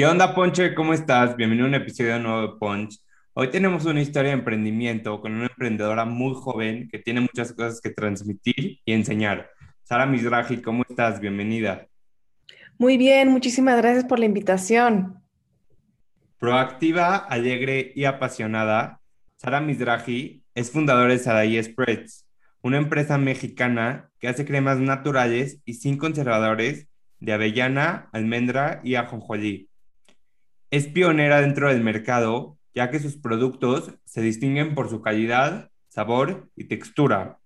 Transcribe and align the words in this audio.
¿Qué 0.00 0.06
onda, 0.06 0.34
Ponche? 0.34 0.74
¿Cómo 0.74 0.94
estás? 0.94 1.36
Bienvenido 1.36 1.66
a 1.66 1.68
un 1.68 1.74
episodio 1.74 2.18
nuevo 2.18 2.40
de 2.40 2.58
Punch. 2.58 2.98
Hoy 3.34 3.48
tenemos 3.48 3.84
una 3.84 4.00
historia 4.00 4.30
de 4.30 4.38
emprendimiento 4.38 5.20
con 5.20 5.32
una 5.32 5.44
emprendedora 5.44 6.06
muy 6.06 6.32
joven 6.32 6.88
que 6.90 6.98
tiene 6.98 7.20
muchas 7.20 7.52
cosas 7.52 7.82
que 7.82 7.90
transmitir 7.90 8.78
y 8.82 8.92
enseñar. 8.94 9.50
Sara 9.82 10.06
Mizrahi, 10.06 10.62
¿cómo 10.62 10.84
estás? 10.88 11.20
Bienvenida. 11.20 11.86
Muy 12.78 12.96
bien, 12.96 13.28
muchísimas 13.28 13.76
gracias 13.76 14.06
por 14.06 14.18
la 14.18 14.24
invitación. 14.24 15.22
Proactiva, 16.38 17.16
alegre 17.16 17.92
y 17.94 18.06
apasionada, 18.06 19.02
Sara 19.36 19.60
Mizrahi 19.60 20.42
es 20.54 20.70
fundadora 20.70 21.12
de 21.12 21.18
Sarai 21.18 21.62
Spreads, 21.62 22.24
una 22.62 22.78
empresa 22.78 23.18
mexicana 23.18 24.08
que 24.18 24.28
hace 24.28 24.46
cremas 24.46 24.78
naturales 24.78 25.60
y 25.66 25.74
sin 25.74 25.98
conservadores 25.98 26.88
de 27.18 27.34
avellana, 27.34 28.08
almendra 28.14 28.80
y 28.82 28.94
ajonjolí 28.94 29.69
es 30.70 30.86
pionera 30.86 31.40
dentro 31.40 31.68
del 31.68 31.82
mercado, 31.82 32.56
ya 32.74 32.90
que 32.90 33.00
sus 33.00 33.16
productos 33.16 33.92
se 34.04 34.22
distinguen 34.22 34.74
por 34.74 34.88
su 34.88 35.02
calidad, 35.02 35.70
sabor 35.88 36.48
y 36.54 36.64
textura. 36.64 37.38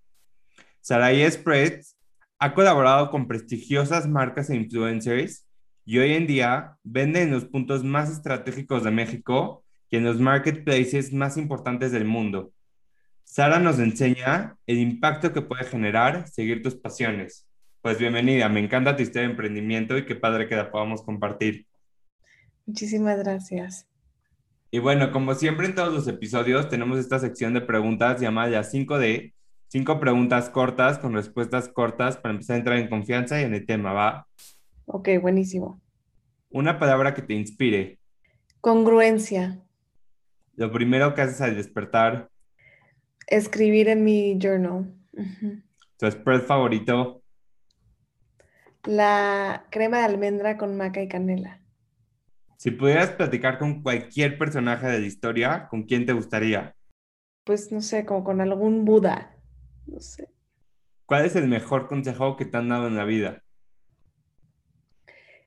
Sarai 0.80 1.30
Spreads 1.30 1.96
ha 2.38 2.52
colaborado 2.52 3.10
con 3.10 3.26
prestigiosas 3.26 4.06
marcas 4.06 4.50
e 4.50 4.56
influencers 4.56 5.46
y 5.86 5.98
hoy 5.98 6.12
en 6.12 6.26
día 6.26 6.76
vende 6.82 7.22
en 7.22 7.30
los 7.30 7.46
puntos 7.46 7.82
más 7.82 8.10
estratégicos 8.10 8.84
de 8.84 8.90
México 8.90 9.64
y 9.88 9.96
en 9.96 10.04
los 10.04 10.20
marketplaces 10.20 11.12
más 11.12 11.38
importantes 11.38 11.92
del 11.92 12.04
mundo. 12.04 12.52
Sara 13.24 13.58
nos 13.58 13.78
enseña 13.78 14.56
el 14.66 14.78
impacto 14.78 15.32
que 15.32 15.40
puede 15.40 15.64
generar 15.64 16.28
seguir 16.28 16.62
tus 16.62 16.74
pasiones. 16.74 17.48
Pues 17.80 17.98
bienvenida, 17.98 18.50
me 18.50 18.60
encanta 18.60 18.96
tu 18.96 19.02
historia 19.02 19.28
de 19.28 19.32
emprendimiento 19.32 19.96
y 19.96 20.04
qué 20.04 20.14
padre 20.14 20.46
que 20.46 20.56
la 20.56 20.70
podamos 20.70 21.02
compartir. 21.02 21.66
Muchísimas 22.66 23.18
gracias. 23.18 23.86
Y 24.70 24.80
bueno, 24.80 25.12
como 25.12 25.34
siempre 25.34 25.66
en 25.66 25.74
todos 25.74 25.92
los 25.92 26.08
episodios 26.08 26.68
tenemos 26.68 26.98
esta 26.98 27.18
sección 27.18 27.54
de 27.54 27.60
preguntas 27.60 28.20
llamada 28.20 28.62
5D, 28.62 29.32
cinco 29.68 30.00
preguntas 30.00 30.50
cortas 30.50 30.98
con 30.98 31.14
respuestas 31.14 31.68
cortas 31.68 32.16
para 32.16 32.32
empezar 32.34 32.54
a 32.54 32.58
entrar 32.58 32.78
en 32.78 32.88
confianza 32.88 33.40
y 33.40 33.44
en 33.44 33.54
el 33.54 33.66
tema, 33.66 33.92
¿va? 33.92 34.26
Ok, 34.86 35.10
buenísimo. 35.20 35.80
Una 36.50 36.78
palabra 36.78 37.14
que 37.14 37.22
te 37.22 37.34
inspire. 37.34 37.98
Congruencia. 38.60 39.60
Lo 40.54 40.70
primero 40.70 41.14
que 41.14 41.22
haces 41.22 41.40
al 41.40 41.56
despertar. 41.56 42.28
Escribir 43.26 43.88
en 43.88 44.04
mi 44.04 44.38
journal. 44.40 44.94
Tu 45.98 46.10
spread 46.10 46.42
favorito. 46.42 47.22
La 48.84 49.66
crema 49.70 49.98
de 49.98 50.04
almendra 50.04 50.56
con 50.56 50.76
maca 50.76 51.02
y 51.02 51.08
canela. 51.08 51.63
Si 52.56 52.70
pudieras 52.70 53.10
platicar 53.10 53.58
con 53.58 53.82
cualquier 53.82 54.38
personaje 54.38 54.86
de 54.86 55.00
la 55.00 55.06
historia, 55.06 55.68
¿con 55.68 55.82
quién 55.82 56.06
te 56.06 56.12
gustaría? 56.12 56.74
Pues 57.44 57.72
no 57.72 57.80
sé, 57.80 58.06
como 58.06 58.24
con 58.24 58.40
algún 58.40 58.84
Buda. 58.84 59.36
No 59.86 60.00
sé. 60.00 60.28
¿Cuál 61.06 61.26
es 61.26 61.36
el 61.36 61.48
mejor 61.48 61.88
consejo 61.88 62.36
que 62.36 62.46
te 62.46 62.56
han 62.56 62.68
dado 62.68 62.86
en 62.86 62.96
la 62.96 63.04
vida? 63.04 63.42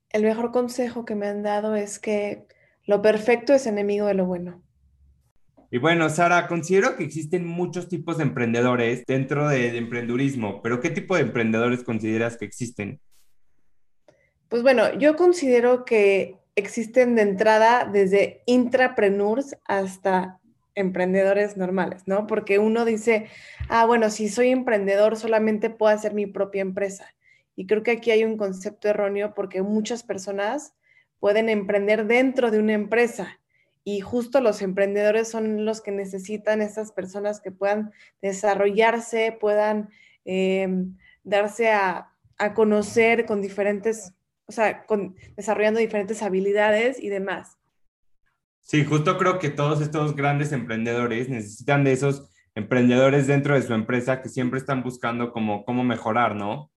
El 0.09 0.23
mejor 0.23 0.51
consejo 0.51 1.05
que 1.05 1.15
me 1.15 1.27
han 1.27 1.43
dado 1.43 1.75
es 1.75 1.99
que 1.99 2.47
lo 2.85 3.01
perfecto 3.01 3.53
es 3.53 3.65
enemigo 3.65 4.07
de 4.07 4.13
lo 4.13 4.25
bueno. 4.25 4.61
Y 5.69 5.79
bueno, 5.79 6.09
Sara, 6.09 6.47
considero 6.47 6.95
que 6.95 7.03
existen 7.03 7.45
muchos 7.45 7.89
tipos 7.89 8.17
de 8.17 8.23
emprendedores 8.23 9.03
dentro 9.05 9.49
del 9.49 9.75
emprendurismo, 9.75 10.61
pero 10.61 10.79
¿qué 10.79 10.89
tipo 10.89 11.15
de 11.15 11.23
emprendedores 11.23 11.83
consideras 11.83 12.37
que 12.37 12.45
existen? 12.45 13.01
Pues 14.47 14.63
bueno, 14.63 14.97
yo 14.97 15.17
considero 15.17 15.83
que 15.83 16.37
existen 16.57 17.15
de 17.15 17.21
entrada 17.21 17.85
desde 17.85 18.41
intrapreneurs 18.47 19.55
hasta 19.65 20.39
emprendedores 20.73 21.55
normales, 21.55 22.03
¿no? 22.07 22.27
Porque 22.27 22.59
uno 22.59 22.83
dice, 22.83 23.27
ah, 23.69 23.85
bueno, 23.85 24.09
si 24.09 24.27
soy 24.27 24.49
emprendedor 24.49 25.15
solamente 25.17 25.69
puedo 25.69 25.93
hacer 25.93 26.13
mi 26.13 26.25
propia 26.25 26.61
empresa. 26.61 27.13
Y 27.55 27.67
creo 27.67 27.83
que 27.83 27.91
aquí 27.91 28.11
hay 28.11 28.23
un 28.23 28.37
concepto 28.37 28.89
erróneo 28.89 29.33
porque 29.35 29.61
muchas 29.61 30.03
personas 30.03 30.73
pueden 31.19 31.47
emprender 31.49 32.05
dentro 32.05 32.49
de 32.51 32.59
una 32.59 32.73
empresa 32.73 33.39
y 33.83 34.01
justo 34.01 34.41
los 34.41 34.61
emprendedores 34.61 35.29
son 35.29 35.63
los 35.63 35.81
que 35.81 35.91
necesitan 35.91 36.61
esas 36.61 36.91
personas 36.91 37.39
que 37.39 37.51
puedan 37.51 37.91
desarrollarse, 38.21 39.37
puedan 39.39 39.89
em, 40.25 40.97
darse 41.23 41.69
a, 41.71 42.11
a 42.37 42.53
conocer 42.53 43.25
con 43.25 43.41
diferentes 43.41 44.13
o 44.47 44.51
sea, 44.51 44.85
con, 44.85 45.15
desarrollando 45.35 45.79
diferentes 45.79 46.23
habilidades 46.23 47.01
y 47.01 47.09
demás. 47.09 47.57
Sí, 48.61 48.83
justo 48.83 49.17
creo 49.17 49.39
que 49.39 49.49
todos 49.49 49.81
estos 49.81 50.15
grandes 50.15 50.51
emprendedores 50.51 51.29
necesitan 51.29 51.83
de 51.83 51.93
esos 51.93 52.29
emprendedores 52.55 53.27
dentro 53.27 53.53
de 53.53 53.61
su 53.61 53.73
empresa 53.73 54.21
que 54.21 54.29
siempre 54.29 54.59
están 54.59 54.83
buscando 54.83 55.31
como 55.31 55.63
cómo 55.63 55.83
mejorar, 55.83 56.35
¿no? 56.35 56.71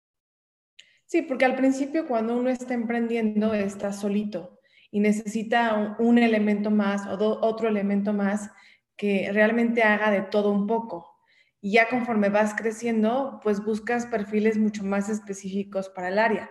Sí, 1.06 1.22
porque 1.22 1.44
al 1.44 1.56
principio 1.56 2.06
cuando 2.06 2.36
uno 2.36 2.50
está 2.50 2.74
emprendiendo 2.74 3.54
está 3.54 3.92
solito 3.92 4.58
y 4.90 5.00
necesita 5.00 5.96
un, 5.98 6.18
elemento 6.18 6.70
más 6.70 7.06
o 7.06 7.38
otro 7.40 7.68
elemento 7.68 8.12
más 8.12 8.50
que 8.96 9.30
realmente 9.32 9.82
haga 9.82 10.10
de 10.10 10.22
todo 10.22 10.50
un 10.50 10.66
poco. 10.66 11.16
Y 11.60 11.72
ya 11.72 11.88
conforme 11.88 12.28
vas 12.28 12.54
creciendo, 12.54 13.40
pues 13.42 13.64
buscas 13.64 14.06
perfiles 14.06 14.58
mucho 14.58 14.84
más 14.84 15.08
específicos 15.08 15.88
para 15.88 16.08
el 16.08 16.18
área 16.18 16.50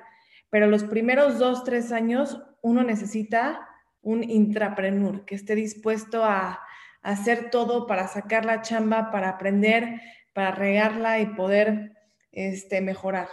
pero 0.50 0.68
los 0.68 0.84
primeros 0.84 1.40
dos, 1.40 1.63
tres 1.63 1.91
años 1.91 2.41
uno 2.62 2.84
necesita 2.84 3.68
un 4.02 4.24
intrapreneur 4.24 5.25
que 5.25 5.35
esté 5.35 5.56
dispuesto 5.56 6.24
a, 6.24 6.59
hacer 7.03 7.52
todo 7.52 7.88
para 7.88 8.08
sacar 8.09 8.44
la 8.44 8.62
chamba, 8.62 9.12
para 9.12 9.30
aprender, 9.30 10.02
para 10.34 10.52
regarla 10.52 11.22
y 11.22 11.28
poder 11.28 11.94
este, 12.34 12.81
mejorar. 12.81 13.30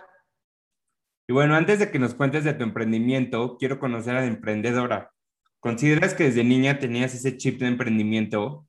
Y 1.26 1.32
bueno, 1.32 1.56
antes 1.56 1.80
de 1.80 1.90
que 1.90 1.98
nos 1.98 2.14
cuentes 2.14 2.44
de 2.44 2.54
tu 2.54 2.62
emprendimiento, 2.62 3.56
quiero 3.58 3.80
conocer 3.80 4.14
a 4.14 4.20
la 4.20 4.26
emprendedora. 4.26 5.12
¿Consideras 5.58 6.14
que 6.14 6.24
desde 6.24 6.44
niña 6.44 6.78
tenías 6.78 7.14
ese 7.14 7.36
chip 7.36 7.58
de 7.58 7.66
emprendimiento? 7.66 8.68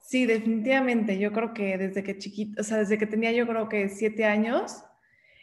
Sí, 0.00 0.26
definitivamente. 0.26 1.18
Yo 1.18 1.32
creo 1.32 1.54
que 1.54 1.78
desde 1.78 2.02
que 2.02 2.18
chiquito, 2.18 2.60
o 2.60 2.64
sea, 2.64 2.78
desde 2.78 2.98
que 2.98 3.06
tenía 3.06 3.32
yo 3.32 3.46
creo 3.46 3.68
que 3.68 3.88
siete 3.88 4.24
años, 4.24 4.82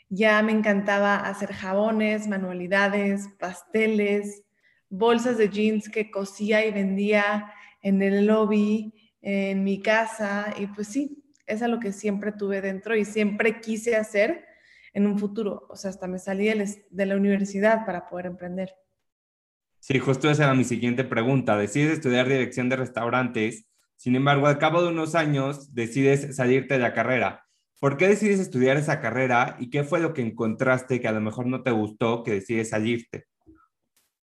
ya 0.10 0.42
me 0.42 0.52
encantaba 0.52 1.18
hacer 1.18 1.54
jabones, 1.54 2.28
manualidades, 2.28 3.28
pasteles, 3.40 4.44
bolsas 4.90 5.38
de 5.38 5.50
jeans 5.50 5.90
que 5.90 6.10
cosía 6.10 6.66
y 6.66 6.72
vendía 6.72 7.52
en 7.82 8.02
el 8.02 8.26
lobby, 8.26 8.94
en 9.22 9.64
mi 9.64 9.82
casa. 9.82 10.54
Y 10.58 10.68
pues 10.68 10.88
sí, 10.88 11.24
es 11.46 11.62
lo 11.62 11.80
que 11.80 11.92
siempre 11.92 12.32
tuve 12.32 12.62
dentro 12.62 12.96
y 12.96 13.06
siempre 13.06 13.60
quise 13.60 13.96
hacer 13.96 14.46
en 14.94 15.08
un 15.08 15.20
futuro. 15.20 15.68
O 15.70 15.76
sea, 15.76 15.90
hasta 15.90 16.08
me 16.08 16.20
salí 16.20 16.50
de 16.90 17.06
la 17.06 17.16
universidad 17.16 17.86
para 17.86 18.08
poder 18.08 18.28
emprender. 18.28 18.74
Sí, 19.80 20.00
justo 20.00 20.30
esa 20.30 20.46
era 20.46 20.54
mi 20.54 20.64
siguiente 20.64 21.04
pregunta. 21.04 21.58
Decides 21.58 21.94
estudiar 21.94 22.28
dirección 22.28 22.68
de 22.70 22.78
restaurantes, 22.78 23.68
sin 23.98 24.16
embargo, 24.16 24.46
al 24.46 24.60
cabo 24.60 24.84
de 24.84 24.90
unos 24.90 25.16
años 25.16 25.74
decides 25.74 26.36
salirte 26.36 26.76
de 26.76 26.80
la 26.82 26.94
carrera. 26.94 27.47
¿Por 27.80 27.98
qué 27.98 28.08
decides 28.08 28.40
estudiar 28.40 28.78
esa 28.78 29.00
carrera 29.00 29.56
y 29.60 29.70
qué 29.70 29.84
fue 29.84 30.00
lo 30.00 30.14
que 30.14 30.22
encontraste 30.22 31.00
que 31.00 31.08
a 31.08 31.12
lo 31.12 31.22
mejor 31.22 31.46
no 31.46 31.62
te 31.62 31.72
gustó 31.72 32.24
que 32.24 32.32
decides 32.32 32.70
salirte? 32.70 33.26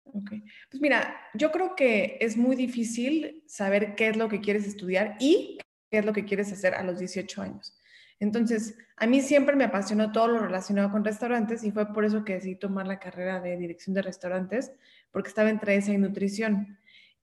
Ok, 0.04 0.30
pues 0.70 0.80
mira, 0.80 1.16
yo 1.34 1.50
creo 1.50 1.74
que 1.76 2.18
es 2.20 2.36
muy 2.36 2.56
difícil 2.56 3.42
saber 3.46 3.94
qué 3.94 4.08
es 4.08 4.16
lo 4.16 4.28
que 4.28 4.40
quieres 4.40 4.66
estudiar 4.66 5.16
y 5.18 5.58
qué 5.90 5.98
es 5.98 6.04
lo 6.04 6.12
que 6.12 6.24
quieres 6.24 6.52
hacer 6.52 6.74
a 6.74 6.82
los 6.82 6.98
18 6.98 7.42
años. 7.42 7.80
Entonces, 8.20 8.76
a 8.96 9.06
mí 9.06 9.20
siempre 9.20 9.56
me 9.56 9.64
apasionó 9.64 10.12
todo 10.12 10.28
lo 10.28 10.38
relacionado 10.38 10.90
con 10.90 11.04
restaurantes 11.04 11.64
y 11.64 11.72
fue 11.72 11.92
por 11.92 12.04
eso 12.04 12.24
que 12.24 12.34
decidí 12.34 12.56
tomar 12.56 12.86
la 12.86 12.98
carrera 12.98 13.40
de 13.40 13.56
dirección 13.56 13.94
de 13.94 14.02
restaurantes, 14.02 14.72
porque 15.10 15.28
estaba 15.28 15.50
entre 15.50 15.76
esa 15.76 15.92
y 15.92 15.98
nutrición. 15.98 16.78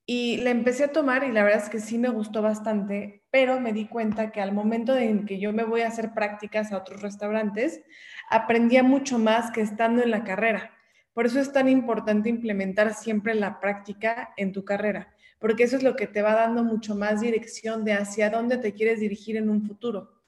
Y 0.06 0.38
la 0.38 0.50
empecé 0.50 0.86
a 0.86 0.92
tomar 0.92 1.24
y 1.24 1.32
la 1.32 1.44
verdad 1.44 1.64
es 1.64 1.70
que 1.70 1.80
sí 1.80 1.98
me 1.98 2.10
gustó 2.10 2.42
bastante, 2.42 3.21
pero 3.32 3.62
me 3.62 3.72
di 3.72 3.88
cuenta 3.88 4.32
que 4.32 4.42
al 4.42 4.52
momento 4.52 4.96
en 4.96 5.26
que 5.26 5.40
yo 5.40 5.54
me 5.54 5.64
voy 5.64 5.82
a 5.82 5.88
hacer 5.88 6.14
prácticas 6.14 6.72
a 6.72 6.78
otros 6.78 7.02
restaurantes, 7.02 7.82
aprendía 8.30 8.84
mucho 8.84 9.18
más 9.18 9.52
que 9.52 9.62
estando 9.62 10.04
en 10.04 10.12
la 10.12 10.24
carrera, 10.24 10.72
Por 11.14 11.26
eso 11.26 11.42
es 11.42 11.52
tan 11.52 11.68
importante 11.68 12.30
implementar 12.30 12.94
siempre 12.94 13.36
la 13.36 13.60
práctica 13.60 14.34
en 14.38 14.54
tu 14.54 14.64
carrera, 14.64 15.14
porque 15.40 15.64
eso 15.64 15.76
es 15.76 15.84
lo 15.84 15.98
que 15.98 16.08
te 16.08 16.22
va 16.22 16.36
dando 16.36 16.64
mucho 16.64 16.96
más 16.96 17.20
dirección 17.20 17.84
de 17.84 17.94
hacia 17.94 18.30
dónde 18.30 18.58
te 18.58 18.74
quieres 18.74 19.02
dirigir 19.02 19.36
en 19.36 19.50
un 19.50 19.68
futuro. 19.68 20.22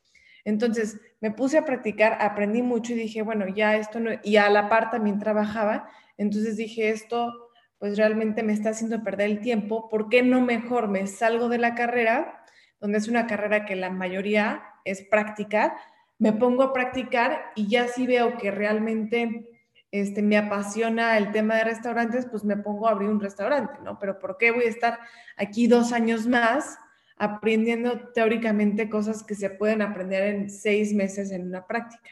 Entonces, 0.43 0.99
me 1.21 1.31
puse 1.31 1.57
a 1.57 1.63
practicar, 1.63 2.17
aprendí 2.19 2.61
mucho 2.61 2.91
y 2.91 2.95
dije, 2.95 3.21
bueno, 3.21 3.47
ya 3.47 3.77
esto 3.77 4.01
no, 4.01 4.11
y 4.23 4.35
a 4.35 4.49
la 4.49 4.67
par 4.67 4.89
también 4.89 5.19
trabajaba, 5.19 5.87
entonces 6.17 6.57
dije, 6.57 6.89
esto 6.89 7.31
pues 7.79 7.97
realmente 7.97 8.43
me 8.43 8.53
está 8.53 8.69
haciendo 8.69 9.03
perder 9.03 9.29
el 9.29 9.39
tiempo, 9.41 9.89
¿por 9.89 10.09
qué 10.09 10.21
no 10.23 10.41
mejor 10.41 10.87
me 10.87 11.05
salgo 11.07 11.49
de 11.49 11.57
la 11.57 11.75
carrera, 11.75 12.42
donde 12.83 12.97
es 12.97 13.07
una 13.07 13.27
carrera 13.27 13.63
que 13.63 13.77
la 13.77 13.89
mayoría 13.89 14.61
es 14.83 15.03
práctica, 15.03 15.77
me 16.19 16.33
pongo 16.33 16.63
a 16.63 16.73
practicar 16.73 17.39
y 17.55 17.69
ya 17.69 17.87
si 17.87 18.05
veo 18.05 18.37
que 18.37 18.51
realmente 18.51 19.49
este, 19.89 20.21
me 20.21 20.35
apasiona 20.35 21.17
el 21.17 21.31
tema 21.31 21.55
de 21.55 21.63
restaurantes, 21.63 22.27
pues 22.29 22.43
me 22.43 22.57
pongo 22.57 22.89
a 22.89 22.91
abrir 22.91 23.07
un 23.07 23.21
restaurante, 23.21 23.75
¿no? 23.85 23.97
Pero 23.99 24.19
¿por 24.19 24.37
qué 24.37 24.51
voy 24.51 24.65
a 24.65 24.69
estar 24.69 24.99
aquí 25.37 25.67
dos 25.67 25.93
años 25.93 26.27
más 26.27 26.77
aprendiendo 27.15 28.09
teóricamente 28.09 28.89
cosas 28.89 29.23
que 29.23 29.35
se 29.35 29.49
pueden 29.49 29.81
aprender 29.81 30.35
en 30.35 30.49
seis 30.49 30.93
meses 30.93 31.31
en 31.31 31.47
una 31.47 31.65
práctica? 31.65 32.09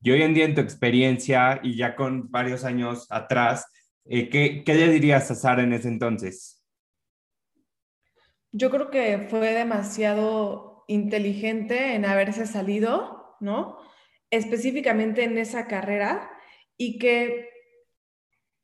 Y 0.00 0.10
hoy 0.10 0.22
en 0.22 0.32
día, 0.32 0.46
en 0.46 0.54
tu 0.54 0.62
experiencia 0.62 1.60
y 1.62 1.76
ya 1.76 1.94
con 1.94 2.30
varios 2.30 2.64
años 2.64 3.06
atrás, 3.10 3.66
eh, 4.06 4.30
¿qué, 4.30 4.64
¿qué, 4.64 4.74
le 4.74 4.88
dirías 4.88 5.30
a 5.30 5.34
Sara 5.34 5.62
en 5.62 5.74
ese 5.74 5.88
entonces? 5.88 6.53
Yo 8.56 8.70
creo 8.70 8.88
que 8.88 9.26
fue 9.28 9.52
demasiado 9.52 10.84
inteligente 10.86 11.96
en 11.96 12.04
haberse 12.04 12.46
salido, 12.46 13.36
¿no? 13.40 13.78
Específicamente 14.30 15.24
en 15.24 15.38
esa 15.38 15.66
carrera 15.66 16.30
y 16.76 17.00
que 17.00 17.48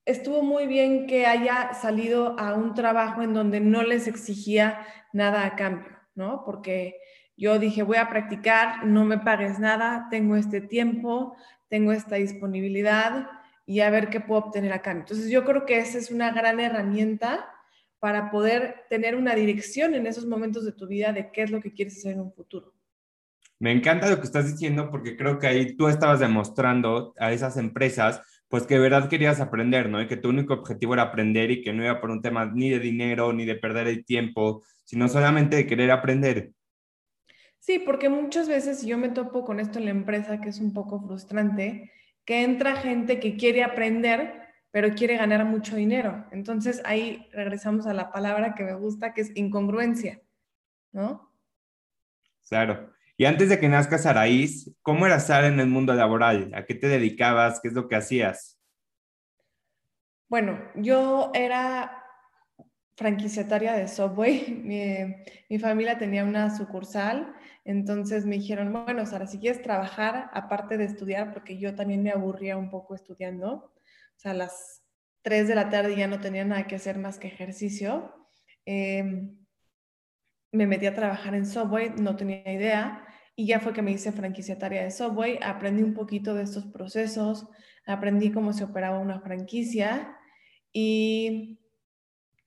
estuvo 0.04 0.42
muy 0.42 0.68
bien 0.68 1.08
que 1.08 1.26
haya 1.26 1.74
salido 1.74 2.38
a 2.38 2.54
un 2.54 2.74
trabajo 2.74 3.22
en 3.22 3.34
donde 3.34 3.58
no 3.58 3.82
les 3.82 4.06
exigía 4.06 4.86
nada 5.12 5.44
a 5.44 5.56
cambio, 5.56 5.90
¿no? 6.14 6.44
Porque 6.44 7.00
yo 7.36 7.58
dije, 7.58 7.82
voy 7.82 7.96
a 7.96 8.08
practicar, 8.08 8.86
no 8.86 9.04
me 9.04 9.18
pagues 9.18 9.58
nada, 9.58 10.06
tengo 10.08 10.36
este 10.36 10.60
tiempo, 10.60 11.34
tengo 11.66 11.90
esta 11.90 12.14
disponibilidad 12.14 13.28
y 13.66 13.80
a 13.80 13.90
ver 13.90 14.08
qué 14.08 14.20
puedo 14.20 14.42
obtener 14.42 14.72
a 14.72 14.82
cambio. 14.82 15.00
Entonces 15.00 15.30
yo 15.30 15.44
creo 15.44 15.66
que 15.66 15.78
esa 15.78 15.98
es 15.98 16.12
una 16.12 16.30
gran 16.30 16.60
herramienta 16.60 17.48
para 18.00 18.30
poder 18.30 18.86
tener 18.88 19.14
una 19.14 19.34
dirección 19.34 19.94
en 19.94 20.06
esos 20.06 20.26
momentos 20.26 20.64
de 20.64 20.72
tu 20.72 20.86
vida 20.86 21.12
de 21.12 21.30
qué 21.30 21.42
es 21.42 21.50
lo 21.50 21.60
que 21.60 21.72
quieres 21.72 21.98
hacer 21.98 22.14
en 22.14 22.20
un 22.20 22.32
futuro. 22.32 22.74
Me 23.58 23.72
encanta 23.72 24.08
lo 24.08 24.16
que 24.16 24.26
estás 24.26 24.50
diciendo 24.50 24.90
porque 24.90 25.16
creo 25.16 25.38
que 25.38 25.46
ahí 25.46 25.76
tú 25.76 25.88
estabas 25.88 26.18
demostrando 26.18 27.14
a 27.18 27.32
esas 27.32 27.58
empresas 27.58 28.22
pues 28.48 28.64
que 28.64 28.74
de 28.74 28.80
verdad 28.80 29.08
querías 29.08 29.40
aprender, 29.40 29.88
¿no? 29.88 30.02
Y 30.02 30.08
que 30.08 30.16
tu 30.16 30.28
único 30.28 30.54
objetivo 30.54 30.94
era 30.94 31.04
aprender 31.04 31.52
y 31.52 31.62
que 31.62 31.72
no 31.72 31.84
iba 31.84 32.00
por 32.00 32.10
un 32.10 32.20
tema 32.20 32.46
ni 32.46 32.68
de 32.68 32.80
dinero 32.80 33.32
ni 33.32 33.44
de 33.44 33.54
perder 33.54 33.86
el 33.86 34.04
tiempo, 34.04 34.64
sino 34.84 35.08
solamente 35.08 35.54
de 35.54 35.66
querer 35.68 35.92
aprender. 35.92 36.50
Sí, 37.60 37.78
porque 37.78 38.08
muchas 38.08 38.48
veces 38.48 38.84
yo 38.84 38.98
me 38.98 39.10
topo 39.10 39.44
con 39.44 39.60
esto 39.60 39.78
en 39.78 39.84
la 39.84 39.92
empresa 39.92 40.40
que 40.40 40.48
es 40.48 40.58
un 40.58 40.72
poco 40.72 41.00
frustrante, 41.00 41.92
que 42.24 42.42
entra 42.42 42.74
gente 42.74 43.20
que 43.20 43.36
quiere 43.36 43.62
aprender, 43.62 44.48
pero 44.70 44.94
quiere 44.94 45.16
ganar 45.16 45.44
mucho 45.44 45.76
dinero. 45.76 46.26
Entonces 46.32 46.80
ahí 46.84 47.28
regresamos 47.32 47.86
a 47.86 47.94
la 47.94 48.12
palabra 48.12 48.54
que 48.54 48.64
me 48.64 48.74
gusta, 48.74 49.12
que 49.14 49.22
es 49.22 49.36
incongruencia, 49.36 50.20
¿no? 50.92 51.32
Claro. 52.48 52.92
Y 53.16 53.26
antes 53.26 53.48
de 53.48 53.60
que 53.60 53.68
nazca 53.68 53.98
Saraís, 53.98 54.74
¿cómo 54.82 55.06
era 55.06 55.20
Sara 55.20 55.46
en 55.48 55.60
el 55.60 55.66
mundo 55.66 55.92
laboral? 55.92 56.52
¿A 56.54 56.64
qué 56.64 56.74
te 56.74 56.88
dedicabas? 56.88 57.60
¿Qué 57.60 57.68
es 57.68 57.74
lo 57.74 57.86
que 57.86 57.96
hacías? 57.96 58.58
Bueno, 60.28 60.58
yo 60.76 61.30
era 61.34 62.00
franquiciataria 62.96 63.72
de 63.72 63.88
Subway. 63.88 64.50
Mi, 65.48 65.58
familia 65.58 65.98
tenía 65.98 66.24
una 66.24 66.56
sucursal, 66.56 67.34
entonces 67.64 68.24
me 68.26 68.36
dijeron, 68.36 68.72
bueno, 68.72 69.04
Sara, 69.06 69.26
si 69.26 69.38
quieres 69.38 69.62
trabajar, 69.62 70.30
aparte 70.32 70.76
de 70.78 70.84
estudiar, 70.84 71.32
porque 71.32 71.58
yo 71.58 71.74
también 71.74 72.02
me 72.02 72.10
aburría 72.10 72.56
un 72.56 72.70
poco 72.70 72.94
estudiando, 72.94 73.72
o 74.20 74.22
sea, 74.22 74.32
a 74.32 74.34
las 74.34 74.82
3 75.22 75.48
de 75.48 75.54
la 75.54 75.70
tarde 75.70 75.96
ya 75.96 76.06
no 76.06 76.20
tenía 76.20 76.44
nada 76.44 76.66
que 76.66 76.76
hacer 76.76 76.98
más 76.98 77.18
que 77.18 77.28
ejercicio. 77.28 78.14
Em, 78.66 79.38
me 80.52 80.66
metí 80.66 80.84
a 80.84 80.94
trabajar 80.94 81.34
en 81.34 81.46
Subway, 81.46 81.94
no 81.96 82.16
tenía 82.16 82.52
idea 82.52 83.06
y 83.34 83.46
ya 83.46 83.60
fue 83.60 83.72
que 83.72 83.80
me 83.80 83.92
hice 83.92 84.12
franquiciataria 84.12 84.82
de 84.82 84.90
Subway, 84.90 85.38
aprendí 85.42 85.82
un 85.82 85.94
poquito 85.94 86.34
de 86.34 86.42
estos 86.42 86.66
procesos, 86.66 87.48
aprendí 87.86 88.30
cómo 88.30 88.52
se 88.52 88.64
operaba 88.64 88.98
una 88.98 89.20
franquicia 89.20 90.14
y, 90.70 91.58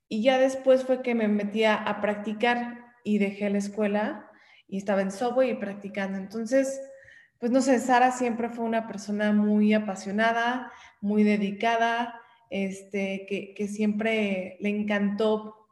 y 0.07 0.21
ya 0.21 0.37
después 0.37 0.83
fue 0.83 1.01
que 1.01 1.15
me 1.15 1.27
metí 1.27 1.63
a, 1.63 1.97
practicar 2.01 2.85
y 3.03 3.17
dejé 3.17 3.49
la 3.49 3.57
escuela 3.57 4.29
y 4.67 4.77
estaba 4.77 5.01
en 5.01 5.11
Subway 5.11 5.49
y 5.49 5.55
practicando. 5.55 6.19
Entonces, 6.19 6.79
pues 7.43 7.51
no 7.51 7.61
sé, 7.61 7.77
Sara 7.79 8.11
siempre 8.11 8.47
fue 8.47 8.63
una 8.63 8.87
persona 8.87 9.33
muy 9.33 9.73
apasionada, 9.73 10.71
muy 11.01 11.23
dedicada, 11.23 12.17
este, 12.49 13.25
que, 13.27 13.53
que 13.53 13.67
siempre 13.67 14.55
le 14.61 14.69
encantó 14.69 15.67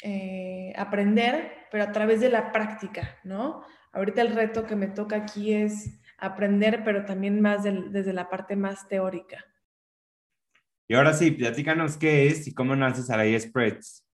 eh, 0.00 0.72
aprender, 0.76 1.66
pero 1.72 1.82
a 1.82 1.90
través 1.90 2.20
de 2.20 2.28
la 2.28 2.52
práctica, 2.52 3.18
¿no? 3.24 3.64
Ahorita 3.90 4.22
el 4.22 4.32
reto 4.32 4.64
que 4.64 4.76
me 4.76 4.86
toca 4.86 5.16
aquí 5.16 5.52
es 5.52 5.98
aprender, 6.18 6.84
pero 6.84 7.04
también 7.04 7.40
más 7.40 7.64
desde 7.64 8.12
la 8.12 8.30
parte 8.30 8.54
más 8.54 8.86
teórica. 8.86 9.44
Y 10.86 10.94
ahora 10.94 11.14
sí, 11.14 11.32
platícanos 11.32 11.96
qué 11.96 12.28
es 12.28 12.46
y 12.46 12.54
cómo 12.54 12.76
nace 12.76 13.02
Saraí 13.02 13.36
Spreads. 13.40 14.06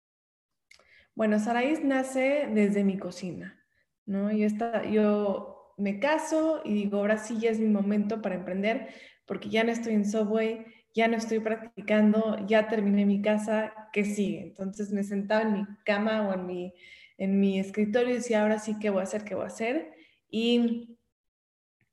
Bueno, 1.15 1.39
Saraí 1.39 1.79
nace 1.85 2.49
desde 2.51 2.83
mi 2.83 2.97
cocina, 2.97 3.63
¿no? 4.07 4.33
Yo, 4.33 4.47
está, 4.47 4.87
yo 4.87 5.56
me 5.77 5.99
caso 6.01 6.63
y 6.65 6.75
digo, 6.75 6.99
ahora 6.99 7.19
sí 7.19 7.39
ya 7.39 7.51
es 7.51 7.61
mi 7.61 7.69
momento 7.69 8.23
para 8.23 8.35
emprender, 8.35 8.89
porque 9.27 9.49
ya 9.49 9.65
no 9.65 9.73
estoy 9.73 9.95
en 9.95 10.05
Subway, 10.05 10.65
ya 10.95 11.09
no 11.09 11.17
estoy 11.17 11.41
practicando, 11.41 12.39
ya 12.47 12.69
terminé 12.69 13.05
mi 13.05 13.21
casa, 13.21 13.73
¿qué 13.93 14.05
sigue? 14.05 14.41
Entonces 14.41 14.93
me 14.93 15.05
sentaba 15.05 15.43
en 15.43 15.53
mi 15.53 15.67
cama 15.85 16.29
o 16.29 16.35
en 16.35 16.47
mi 16.47 16.73
en 17.19 17.41
mi 17.41 17.59
escritorio 17.59 18.11
y 18.11 18.15
decía, 18.15 18.43
ahora 18.43 18.59
sí, 18.59 18.79
¿qué 18.79 18.91
voy 18.91 19.01
a 19.01 19.05
hacer? 19.05 19.25
¿Qué 19.25 19.35
voy 19.35 19.45
a 19.45 19.49
hacer? 19.49 19.95
Y 20.29 20.99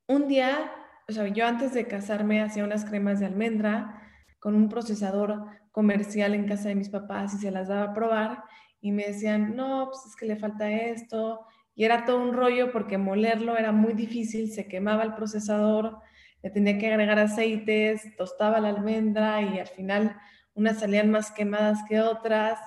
un 0.08 0.28
día, 0.28 0.72
o 1.08 1.12
sea, 1.12 1.28
yo 1.28 1.46
antes 1.46 1.74
de 1.74 1.88
casarme 1.88 2.42
hacía 2.42 2.64
unas 2.64 2.86
cremas 2.86 3.20
de 3.20 3.28
almendra 3.28 4.02
con 4.40 4.56
un 4.56 4.70
procesador 4.70 5.46
comercial 5.72 6.34
en 6.34 6.48
casa 6.48 6.70
de 6.70 6.76
mis 6.76 6.90
papás 6.90 7.34
y 7.34 7.38
se 7.38 7.52
las 7.52 7.70
daba 7.70 7.92
a 7.92 7.94
probar 7.94 8.44
y 8.82 8.92
me 8.92 9.06
decían, 9.06 9.56
no, 9.56 9.88
pues 9.90 10.06
es 10.08 10.16
que 10.16 10.26
le 10.26 10.36
falta 10.36 10.70
esto. 10.70 11.46
Y 11.76 11.86
era 11.86 12.06
todo 12.06 12.22
un 12.22 12.34
rollo 12.34 12.72
porque 12.72 12.98
molerlo 12.98 13.58
era 13.58 13.72
muy 13.72 13.94
difícil, 13.94 14.52
se 14.52 14.68
quemaba 14.68 15.04
el 15.04 15.16
procesador, 15.16 16.00
le 16.42 16.50
tenía 16.50 16.78
que 16.78 16.92
agregar 16.92 17.20
aceites, 17.20 18.16
tostaba 18.16 18.60
la 18.60 18.70
almendra 18.70 19.42
y 19.42 19.60
al 19.60 19.68
final 19.68 20.16
unas 20.54 20.80
salían 20.80 21.10
más 21.10 21.32
quemadas 21.32 21.80
que 21.88 22.00
otras. 22.00 22.60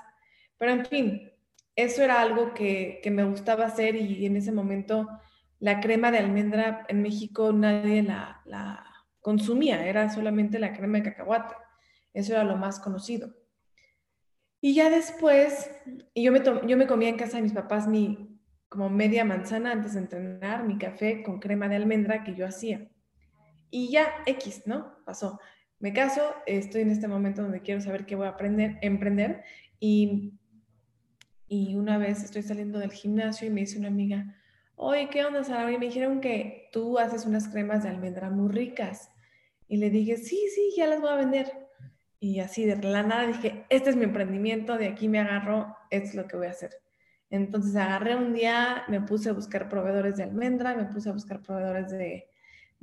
Pero 0.58 0.72
en 0.72 0.86
fin, 0.86 1.32
eso 1.76 2.02
era 2.02 2.20
algo 2.20 2.54
que, 2.54 3.00
me 3.12 3.24
gustaba 3.24 3.66
hacer 3.66 3.94
y 3.94 4.26
en 4.26 4.36
ese 4.36 4.50
momento 4.50 5.08
la 5.58 5.80
crema 5.80 6.10
de 6.10 6.18
almendra 6.18 6.84
en 6.88 7.02
México 7.02 7.52
nadie 7.52 8.02
la, 8.02 8.84
consumía, 9.20 9.84
era 9.88 10.08
solamente 10.08 10.60
la 10.60 10.72
crema 10.72 10.98
de 10.98 11.04
cacahuate. 11.04 11.54
Eso 12.14 12.32
era 12.32 12.44
lo 12.44 12.56
más 12.56 12.78
conocido. 12.78 13.34
Y 14.60 14.74
ya 14.74 14.88
después, 14.88 15.68
y 16.14 16.22
yo 16.22 16.32
me, 16.32 16.42
yo 16.66 16.76
me 16.76 16.86
comía 16.86 17.08
en 17.08 17.16
casa 17.16 17.36
de 17.36 17.42
mis 17.42 17.52
papás 17.52 17.88
mi 17.88 18.25
como 18.68 18.90
media 18.90 19.24
manzana 19.24 19.72
antes 19.72 19.94
de 19.94 20.00
entrenar, 20.00 20.64
mi 20.64 20.78
café 20.78 21.22
con 21.22 21.38
crema 21.38 21.68
de 21.68 21.76
almendra 21.76 22.24
que 22.24 22.34
yo 22.34 22.46
hacía. 22.46 22.88
Y 23.70 23.90
ya 23.90 24.08
X, 24.26 24.62
¿no? 24.66 24.94
Pasó. 25.04 25.40
Me 25.78 25.92
caso, 25.92 26.34
estoy 26.46 26.82
en 26.82 26.90
este 26.90 27.08
momento 27.08 27.42
donde 27.42 27.62
quiero 27.62 27.80
saber 27.80 28.06
qué 28.06 28.16
voy 28.16 28.26
a 28.26 28.30
aprender, 28.30 28.78
emprender 28.80 29.44
y 29.78 30.38
y 31.48 31.76
una 31.76 31.98
vez 31.98 32.24
estoy 32.24 32.42
saliendo 32.42 32.78
del 32.78 32.92
gimnasio 32.92 33.46
y 33.46 33.50
me 33.50 33.60
dice 33.60 33.78
una 33.78 33.88
amiga, 33.88 34.34
oye, 34.74 35.08
¿qué 35.10 35.24
onda, 35.24 35.44
Sara? 35.44 35.70
Y 35.70 35.78
me 35.78 35.86
dijeron 35.86 36.20
que 36.20 36.68
tú 36.72 36.98
haces 36.98 37.24
unas 37.24 37.48
cremas 37.48 37.84
de 37.84 37.90
almendra 37.90 38.30
muy 38.30 38.50
ricas. 38.50 39.10
Y 39.68 39.76
le 39.76 39.90
dije, 39.90 40.16
sí, 40.16 40.40
sí, 40.54 40.74
ya 40.76 40.86
las 40.86 41.00
voy 41.00 41.10
a 41.10 41.16
vender. 41.16 41.52
Y 42.18 42.40
así 42.40 42.64
de 42.64 42.76
la 42.76 43.02
nada 43.02 43.26
dije, 43.26 43.64
este 43.68 43.90
es 43.90 43.96
mi 43.96 44.04
emprendimiento, 44.04 44.76
de 44.76 44.88
aquí 44.88 45.08
me 45.08 45.20
agarro, 45.20 45.76
es 45.90 46.14
lo 46.14 46.26
que 46.26 46.36
voy 46.36 46.48
a 46.48 46.50
hacer. 46.50 46.70
Entonces 47.30 47.74
agarré 47.76 48.16
un 48.16 48.32
día, 48.32 48.84
me 48.88 49.00
puse 49.00 49.30
a 49.30 49.32
buscar 49.32 49.68
proveedores 49.68 50.16
de 50.16 50.24
almendra, 50.24 50.74
me 50.74 50.84
puse 50.84 51.08
a 51.08 51.12
buscar 51.12 51.42
proveedores 51.42 51.90
de, 51.90 52.28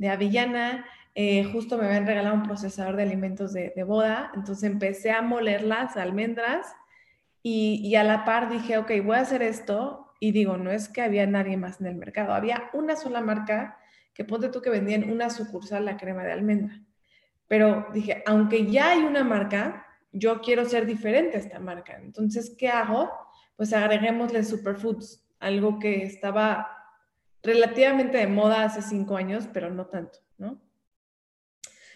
avellana, 0.09 0.85
eh, 1.15 1.43
justo 1.45 1.77
me 1.77 1.85
habían 1.85 2.05
regalado 2.05 2.35
un 2.35 2.43
procesador 2.43 2.95
de 2.95 3.03
alimentos 3.03 3.53
de, 3.53 3.71
de 3.75 3.83
boda, 3.83 4.31
entonces 4.35 4.69
empecé 4.69 5.11
a 5.11 5.21
moler 5.21 5.63
las 5.63 5.95
almendras 5.95 6.67
y, 7.45 7.93
a 7.95 8.05
la 8.05 8.23
par 8.23 8.49
dije, 8.49 8.77
ok, 8.77 8.89
voy 9.03 9.17
a 9.17 9.21
hacer 9.21 9.43
esto. 9.43 10.13
Y 10.21 10.31
digo, 10.31 10.55
no 10.57 10.71
es 10.71 10.87
que 10.87 11.01
había 11.01 11.27
nadie 11.27 11.57
más 11.57 11.81
en 11.81 11.87
el 11.87 11.95
mercado, 11.95 12.33
había 12.33 12.69
una 12.71 12.95
sola 12.95 13.19
marca 13.19 13.77
que 14.13 14.23
ponte 14.23 14.47
tú 14.47 14.61
que 14.61 14.69
vendían 14.69 15.11
una 15.11 15.29
sucursal 15.29 15.83
la 15.83 15.97
crema 15.97 16.23
de 16.23 16.31
almendra. 16.31 16.81
Pero 17.47 17.87
dije, 17.93 18.23
aunque 18.25 18.71
ya 18.71 18.91
hay 18.91 19.01
una 19.01 19.25
marca, 19.25 19.85
yo 20.13 20.39
quiero 20.39 20.63
ser 20.63 20.85
diferente 20.85 21.35
a 21.35 21.41
esta 21.41 21.59
marca. 21.59 21.97
Entonces, 21.97 22.55
¿qué 22.57 22.69
hago? 22.69 23.11
Pues 23.55 23.73
agreguémosle 23.73 24.43
superfoods, 24.43 25.23
algo 25.39 25.79
que 25.79 26.03
estaba 26.03 26.67
relativamente 27.43 28.17
de 28.17 28.27
moda 28.27 28.63
hace 28.63 28.81
cinco 28.81 29.15
años, 29.15 29.47
pero 29.53 29.69
no 29.69 29.85
tanto, 29.87 30.19
¿no? 30.37 30.61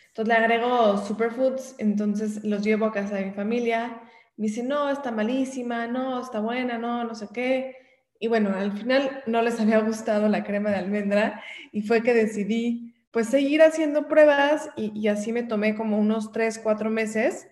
Entonces 0.10 0.28
le 0.28 0.34
agrego 0.34 0.98
superfoods, 0.98 1.76
entonces 1.78 2.44
los 2.44 2.64
llevo 2.64 2.86
a 2.86 2.92
casa 2.92 3.16
de 3.16 3.26
mi 3.26 3.32
familia. 3.32 4.02
Me 4.36 4.48
dicen, 4.48 4.68
no, 4.68 4.90
está 4.90 5.12
malísima, 5.12 5.88
no, 5.88 6.20
está 6.22 6.40
buena, 6.40 6.78
no, 6.78 7.04
no 7.04 7.16
sé 7.16 7.28
qué. 7.34 7.76
Y 8.20 8.28
bueno, 8.28 8.50
al 8.56 8.72
final 8.72 9.24
no 9.28 9.42
les 9.42 9.60
había 9.60 9.80
gustado 9.80 10.28
la 10.28 10.44
crema 10.44 10.72
de 10.72 10.78
almendra 10.78 11.44
y 11.72 11.84
fue 11.84 12.02
que 12.02 12.14
decidí 12.14 12.96
pues 13.12 13.28
seguir 13.28 13.62
haciendo 13.62 14.08
pruebas 14.08 14.70
y 14.76 15.08
así 15.08 15.32
me 15.32 15.44
tomé 15.44 15.76
como 15.76 15.98
unos 15.98 16.32
tres, 16.32 16.60
cuatro 16.60 16.90
meses 16.90 17.48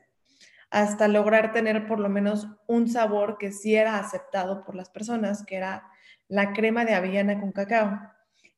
hasta 0.69 1.07
lograr 1.07 1.51
tener 1.51 1.87
por 1.87 1.99
lo 1.99 2.09
menos 2.09 2.47
un 2.67 2.87
sabor 2.87 3.37
que 3.37 3.51
sí 3.51 3.75
era 3.75 3.99
aceptado 3.99 4.63
por 4.63 4.75
las 4.75 4.89
personas, 4.89 5.45
que 5.45 5.55
era 5.55 5.87
la 6.27 6.53
crema 6.53 6.85
de 6.85 6.93
avellana 6.93 7.39
con 7.39 7.51
cacao. 7.51 7.99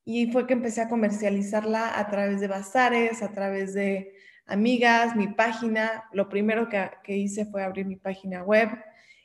Y 0.06 0.32
fue 0.32 0.48
que 0.48 0.54
empecé 0.54 0.82
a 0.82 0.90
comercializarla 0.90 2.00
a 2.00 2.08
través 2.08 2.40
de 2.40 2.48
bazares, 2.48 3.22
a 3.22 3.32
través 3.32 3.74
de 3.74 4.14
amigas, 4.46 5.16
mi 5.16 5.28
página. 5.28 6.06
Lo 6.14 6.30
primero 6.30 6.70
que, 6.70 7.18
hice 7.18 7.46
fue 7.46 7.64
abrir 7.64 7.86
mi 7.86 7.98
página 7.98 8.44
web 8.44 8.70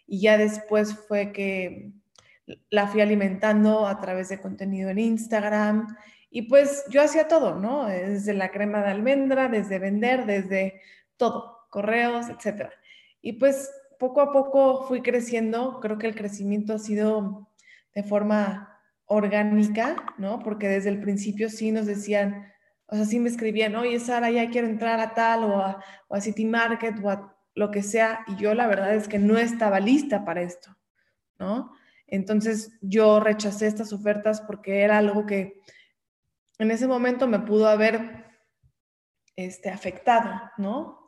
y 0.06 0.20
ya 0.20 0.36
después 0.36 0.94
fue 1.06 1.32
que 1.32 1.92
la 2.68 2.88
fui 2.88 3.00
alimentando 3.00 3.86
a 3.86 4.00
través 4.00 4.28
de 4.28 4.40
contenido 4.40 4.90
en 4.90 4.98
Instagram. 4.98 5.96
Y 6.30 6.42
pues 6.42 6.84
yo 6.90 7.02
hacía 7.02 7.28
todo, 7.28 7.54
¿no? 7.54 7.86
Desde 7.86 8.34
la 8.34 8.50
crema 8.50 8.82
de 8.82 8.90
almendra, 8.90 9.48
desde 9.48 9.78
vender, 9.78 10.26
desde 10.26 10.80
todo, 11.16 11.61
correos, 11.72 12.26
etc. 12.28 12.68
Y 13.22 13.32
pues 13.32 13.72
poco 13.98 14.20
a 14.20 14.30
poco 14.30 14.84
fui 14.86 15.00
creciendo. 15.00 15.80
Creo 15.80 15.98
que 15.98 16.06
el 16.06 16.14
crecimiento 16.14 16.74
ha 16.74 16.78
sido 16.78 17.48
de 17.94 18.02
forma 18.02 18.78
orgánica, 19.06 19.96
¿no? 20.18 20.38
Porque 20.40 20.68
desde 20.68 20.90
el 20.90 21.00
principio 21.00 21.48
sí 21.48 21.72
nos 21.72 21.86
decían, 21.86 22.52
o 22.86 22.94
sea, 22.94 23.06
sí 23.06 23.18
me 23.18 23.30
escribían, 23.30 23.74
oye, 23.74 23.98
Sara, 23.98 24.30
ya 24.30 24.50
quiero 24.50 24.68
entrar 24.68 25.00
a 25.00 25.14
tal 25.14 25.44
o 25.44 25.56
a, 25.56 25.82
o 26.08 26.14
a 26.14 26.20
City 26.20 26.44
Market 26.44 27.02
o 27.02 27.08
a 27.08 27.36
lo 27.54 27.70
que 27.70 27.82
sea. 27.82 28.24
Y 28.28 28.36
yo 28.36 28.54
la 28.54 28.66
verdad 28.66 28.94
es 28.94 29.08
que 29.08 29.18
no 29.18 29.38
estaba 29.38 29.80
lista 29.80 30.24
para 30.26 30.42
esto, 30.42 30.76
¿no? 31.38 31.72
Entonces 32.06 32.78
yo 32.82 33.18
rechacé 33.18 33.66
estas 33.66 33.94
ofertas 33.94 34.42
porque 34.42 34.82
era 34.82 34.98
algo 34.98 35.24
que 35.24 35.62
en 36.58 36.70
ese 36.70 36.86
momento 36.86 37.26
me 37.26 37.40
pudo 37.40 37.66
haber 37.66 38.26
este, 39.36 39.70
afectado, 39.70 40.50
¿no? 40.58 41.01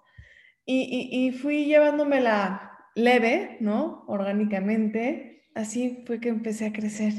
Y, 0.66 1.08
y, 1.12 1.32
fui 1.32 1.66
llevándomela 1.66 2.72
leve, 2.94 3.58
¿no? 3.60 4.04
Orgánicamente 4.06 5.42
así 5.54 6.02
fue 6.06 6.20
que 6.20 6.30
empecé 6.30 6.66
a 6.66 6.72
crecer. 6.72 7.12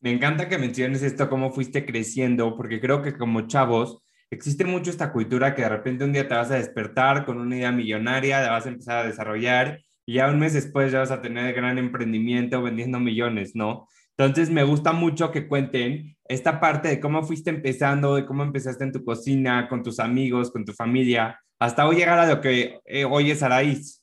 Me 0.00 0.10
encanta 0.10 0.48
que 0.48 0.58
menciones 0.58 1.02
esto, 1.02 1.28
cómo 1.28 1.50
fuiste 1.50 1.84
creciendo, 1.84 2.56
porque 2.56 2.80
creo 2.80 3.02
que 3.02 3.16
como 3.16 3.46
chavos 3.46 4.02
existe 4.30 4.64
mucho 4.64 4.90
esta 4.90 5.12
cultura 5.12 5.54
que 5.54 5.62
de 5.62 5.68
repente 5.68 6.04
un 6.04 6.12
día 6.12 6.28
te 6.28 6.34
vas 6.34 6.50
a 6.50 6.56
despertar 6.56 7.26
con 7.26 7.38
una 7.38 7.56
idea 7.56 7.72
millonaria, 7.72 8.40
la 8.40 8.52
vas 8.52 8.66
a 8.66 8.70
empezar 8.70 8.98
a 8.98 9.06
desarrollar 9.06 9.80
y 10.06 10.14
ya 10.14 10.30
un 10.30 10.38
mes 10.38 10.54
después 10.54 10.92
ya 10.92 11.00
vas 11.00 11.10
a 11.10 11.20
tener 11.20 11.54
gran 11.54 11.78
emprendimiento 11.78 12.62
vendiendo 12.62 13.00
millones, 13.00 13.52
¿no? 13.54 13.88
Entonces 14.16 14.50
me 14.50 14.64
gusta 14.64 14.92
mucho 14.92 15.32
que 15.32 15.48
cuenten 15.48 16.16
esta 16.28 16.60
parte 16.60 16.88
de 16.88 17.00
cómo 17.00 17.22
fuiste 17.22 17.50
empezando, 17.50 18.14
de 18.14 18.26
cómo 18.26 18.42
empezaste 18.42 18.84
en 18.84 18.92
tu 18.92 19.04
cocina, 19.04 19.68
con 19.68 19.82
tus 19.82 19.98
amigos, 19.98 20.50
con 20.50 20.64
tu 20.64 20.72
familia, 20.72 21.40
hasta 21.60 21.86
hoy 21.86 21.96
llegar 21.96 22.18
a 22.18 22.26
lo 22.26 22.40
que 22.40 22.80
eh, 22.86 23.04
hoy 23.04 23.30
es 23.30 23.42
Araíz. 23.42 24.02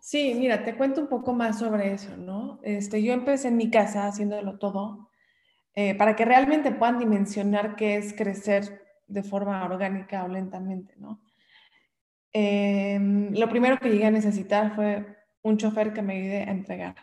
Sí, 0.00 0.34
mira, 0.34 0.64
te 0.64 0.74
cuento 0.74 1.00
un 1.00 1.08
poco 1.08 1.32
más 1.32 1.58
sobre 1.58 1.92
eso, 1.92 2.16
¿no? 2.16 2.58
Este, 2.62 3.02
yo 3.02 3.12
empecé 3.12 3.48
en 3.48 3.56
mi 3.56 3.70
casa 3.70 4.06
haciéndolo 4.06 4.58
todo 4.58 5.10
eh, 5.74 5.94
para 5.94 6.16
que 6.16 6.24
realmente 6.24 6.72
puedan 6.72 6.98
dimensionar 6.98 7.76
qué 7.76 7.96
es 7.96 8.14
crecer 8.14 8.82
de 9.06 9.22
forma 9.22 9.64
orgánica 9.64 10.24
o 10.24 10.28
lentamente, 10.28 10.94
¿no? 10.96 11.20
Em, 12.32 13.32
lo 13.34 13.48
primero 13.48 13.78
que 13.78 13.88
llegué 13.88 14.06
a 14.06 14.10
necesitar 14.10 14.74
fue 14.74 15.06
un 15.42 15.56
chofer 15.56 15.92
que 15.92 16.02
me 16.02 16.14
ayude 16.14 16.42
a 16.42 16.50
entregar. 16.50 16.96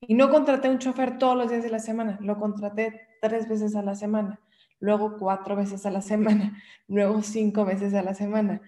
Y 0.00 0.14
no 0.14 0.30
contraté 0.30 0.68
un 0.68 0.78
chofer 0.78 1.18
todos 1.18 1.36
los 1.36 1.50
días 1.50 1.62
de 1.62 1.70
la 1.70 1.78
semana, 1.78 2.18
lo 2.20 2.38
contraté 2.38 3.00
tres 3.22 3.48
veces 3.48 3.74
a 3.76 3.82
la 3.82 3.94
semana, 3.94 4.40
luego 4.80 5.16
cuatro 5.18 5.56
veces 5.56 5.86
a 5.86 5.90
la 5.90 6.02
semana, 6.02 6.62
luego 6.88 7.22
cinco 7.22 7.64
veces 7.64 7.94
a 7.94 8.02
la 8.02 8.14
semana 8.14 8.60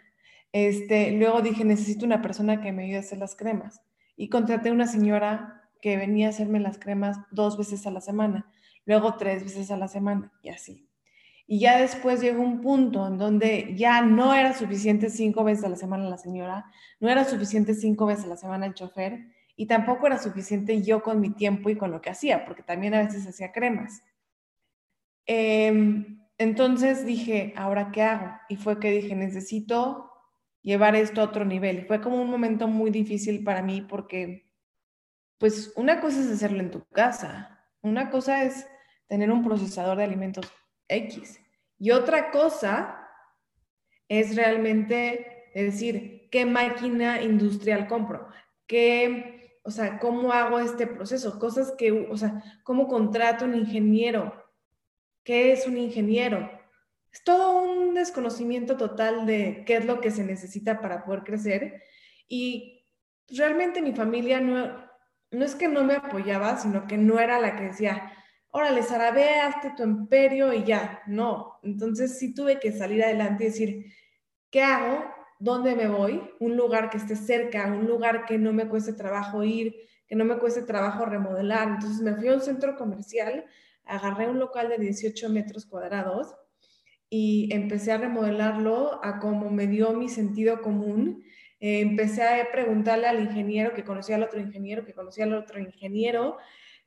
este, 0.52 1.12
luego 1.12 1.42
dije, 1.42 1.64
necesito 1.64 2.04
una 2.04 2.22
persona 2.22 2.60
que 2.60 2.72
me 2.72 2.84
ayude 2.84 2.96
a 2.96 3.00
hacer 3.00 3.18
las 3.18 3.36
cremas. 3.36 3.82
Y 4.16 4.28
contraté 4.28 4.70
una 4.70 4.86
señora 4.86 5.62
que 5.80 5.96
venía 5.96 6.26
a 6.26 6.30
hacerme 6.30 6.60
las 6.60 6.78
cremas 6.78 7.18
dos 7.30 7.56
veces 7.56 7.86
a 7.86 7.90
la 7.90 8.00
semana, 8.00 8.50
luego 8.84 9.16
tres 9.16 9.44
veces 9.44 9.70
a 9.70 9.76
la 9.76 9.88
semana 9.88 10.32
y 10.42 10.50
así. 10.50 10.86
Y 11.46 11.58
ya 11.60 11.80
después 11.80 12.20
llegó 12.20 12.42
un 12.42 12.60
punto 12.60 13.06
en 13.06 13.18
donde 13.18 13.74
ya 13.76 14.02
no 14.02 14.34
era 14.34 14.52
suficiente 14.52 15.10
cinco 15.10 15.42
veces 15.42 15.64
a 15.64 15.68
la 15.68 15.76
semana 15.76 16.08
la 16.08 16.18
señora, 16.18 16.66
no 17.00 17.08
era 17.08 17.24
suficiente 17.24 17.74
cinco 17.74 18.06
veces 18.06 18.26
a 18.26 18.28
la 18.28 18.36
semana 18.36 18.66
el 18.66 18.74
chofer 18.74 19.26
y 19.56 19.66
tampoco 19.66 20.06
era 20.06 20.18
suficiente 20.18 20.82
yo 20.82 21.02
con 21.02 21.20
mi 21.20 21.30
tiempo 21.30 21.70
y 21.70 21.76
con 21.76 21.90
lo 21.90 22.00
que 22.00 22.10
hacía, 22.10 22.44
porque 22.44 22.62
también 22.62 22.94
a 22.94 23.02
veces 23.02 23.26
hacía 23.26 23.52
cremas. 23.52 24.02
Em, 25.26 26.26
entonces 26.38 27.04
dije, 27.04 27.52
¿ahora 27.56 27.90
qué 27.92 28.02
hago? 28.02 28.32
Y 28.48 28.56
fue 28.56 28.80
que 28.80 28.90
dije, 28.90 29.14
necesito 29.14 30.10
llevar 30.62 30.96
esto 30.96 31.20
a 31.20 31.24
otro 31.24 31.44
nivel. 31.44 31.86
Fue 31.86 32.00
como 32.00 32.20
un 32.20 32.30
momento 32.30 32.68
muy 32.68 32.90
difícil 32.90 33.44
para 33.44 33.62
mí 33.62 33.82
porque, 33.82 34.52
pues, 35.38 35.72
una 35.76 36.00
cosa 36.00 36.20
es 36.20 36.30
hacerlo 36.30 36.60
en 36.60 36.70
tu 36.70 36.84
casa, 36.88 37.58
una 37.82 38.10
cosa 38.10 38.44
es 38.44 38.66
tener 39.08 39.30
un 39.30 39.44
procesador 39.44 39.98
de 39.98 40.04
alimentos 40.04 40.50
X 40.88 41.40
y 41.78 41.92
otra 41.92 42.30
cosa 42.30 43.08
es 44.08 44.36
realmente 44.36 45.50
decir, 45.54 46.28
¿qué 46.30 46.44
máquina 46.44 47.22
industrial 47.22 47.86
compro? 47.88 48.28
¿Qué, 48.66 49.58
o 49.64 49.70
sea, 49.70 49.98
cómo 49.98 50.32
hago 50.32 50.58
este 50.58 50.86
proceso? 50.86 51.38
Cosas 51.38 51.72
que, 51.78 51.90
o 51.92 52.16
sea, 52.16 52.42
¿cómo 52.64 52.86
contrato 52.86 53.44
un 53.44 53.54
ingeniero? 53.54 54.34
¿Qué 55.30 55.52
es 55.52 55.68
un 55.68 55.78
ingeniero? 55.78 56.50
es 57.12 57.22
todo 57.22 57.62
un 57.62 57.94
desconocimiento 57.94 58.76
total 58.76 59.26
de 59.26 59.62
qué 59.64 59.76
es 59.76 59.84
lo 59.84 60.00
que 60.00 60.10
se 60.10 60.24
necesita 60.24 60.80
para 60.80 61.04
poder 61.04 61.22
crecer. 61.22 61.84
Y 62.26 62.84
realmente 63.28 63.80
mi 63.80 63.92
familia 63.92 64.40
no, 64.40 64.74
no 65.30 65.44
es 65.44 65.54
que 65.54 65.68
no 65.68 65.84
me 65.84 65.94
apoyaba, 65.94 66.58
sino 66.58 66.88
que 66.88 66.98
no 66.98 67.20
era 67.20 67.38
la 67.38 67.54
que 67.54 67.66
decía, 67.66 68.12
órale, 68.48 68.82
Sara, 68.82 69.12
ve, 69.12 69.36
hazte 69.36 69.70
tu 69.76 69.84
imperio 69.84 70.52
y 70.52 70.64
ya. 70.64 71.00
No, 71.06 71.60
entonces 71.62 72.18
sí 72.18 72.34
tuve 72.34 72.58
que 72.58 72.72
salir 72.72 73.04
adelante 73.04 73.44
y 73.44 73.46
decir, 73.50 73.84
¿qué 74.50 74.64
hago? 74.64 75.04
¿Dónde 75.38 75.76
me 75.76 75.86
voy? 75.86 76.28
Un 76.40 76.56
lugar 76.56 76.90
que 76.90 76.96
esté 76.96 77.14
cerca, 77.14 77.68
un 77.68 77.86
lugar 77.86 78.24
que 78.24 78.36
no 78.36 78.52
me 78.52 78.66
cueste 78.66 78.94
trabajo 78.94 79.44
ir, 79.44 79.76
que 80.08 80.16
no 80.16 80.24
me 80.24 80.38
cueste 80.38 80.62
trabajo 80.62 81.04
remodelar. 81.04 81.68
Entonces 81.68 82.00
me 82.02 82.16
fui 82.16 82.26
a 82.26 82.34
un 82.34 82.40
centro 82.40 82.74
comercial, 82.76 83.44
agarré 83.90 84.28
un 84.28 84.38
local 84.38 84.68
de 84.68 84.78
18 84.78 85.28
metros 85.28 85.66
cuadrados 85.66 86.34
y 87.10 87.52
empecé 87.52 87.92
a 87.92 87.98
remodelarlo 87.98 89.04
a 89.04 89.18
como 89.18 89.50
me 89.50 89.66
dio 89.66 89.92
mi 89.92 90.08
sentido 90.08 90.62
común. 90.62 91.24
Empecé 91.58 92.22
a 92.22 92.50
preguntarle 92.52 93.08
al 93.08 93.20
ingeniero 93.20 93.74
que 93.74 93.84
conocía 93.84 94.14
al 94.14 94.22
otro 94.22 94.40
ingeniero, 94.40 94.84
que 94.84 94.94
conocía 94.94 95.24
al 95.24 95.34
otro 95.34 95.58
ingeniero, 95.58 96.38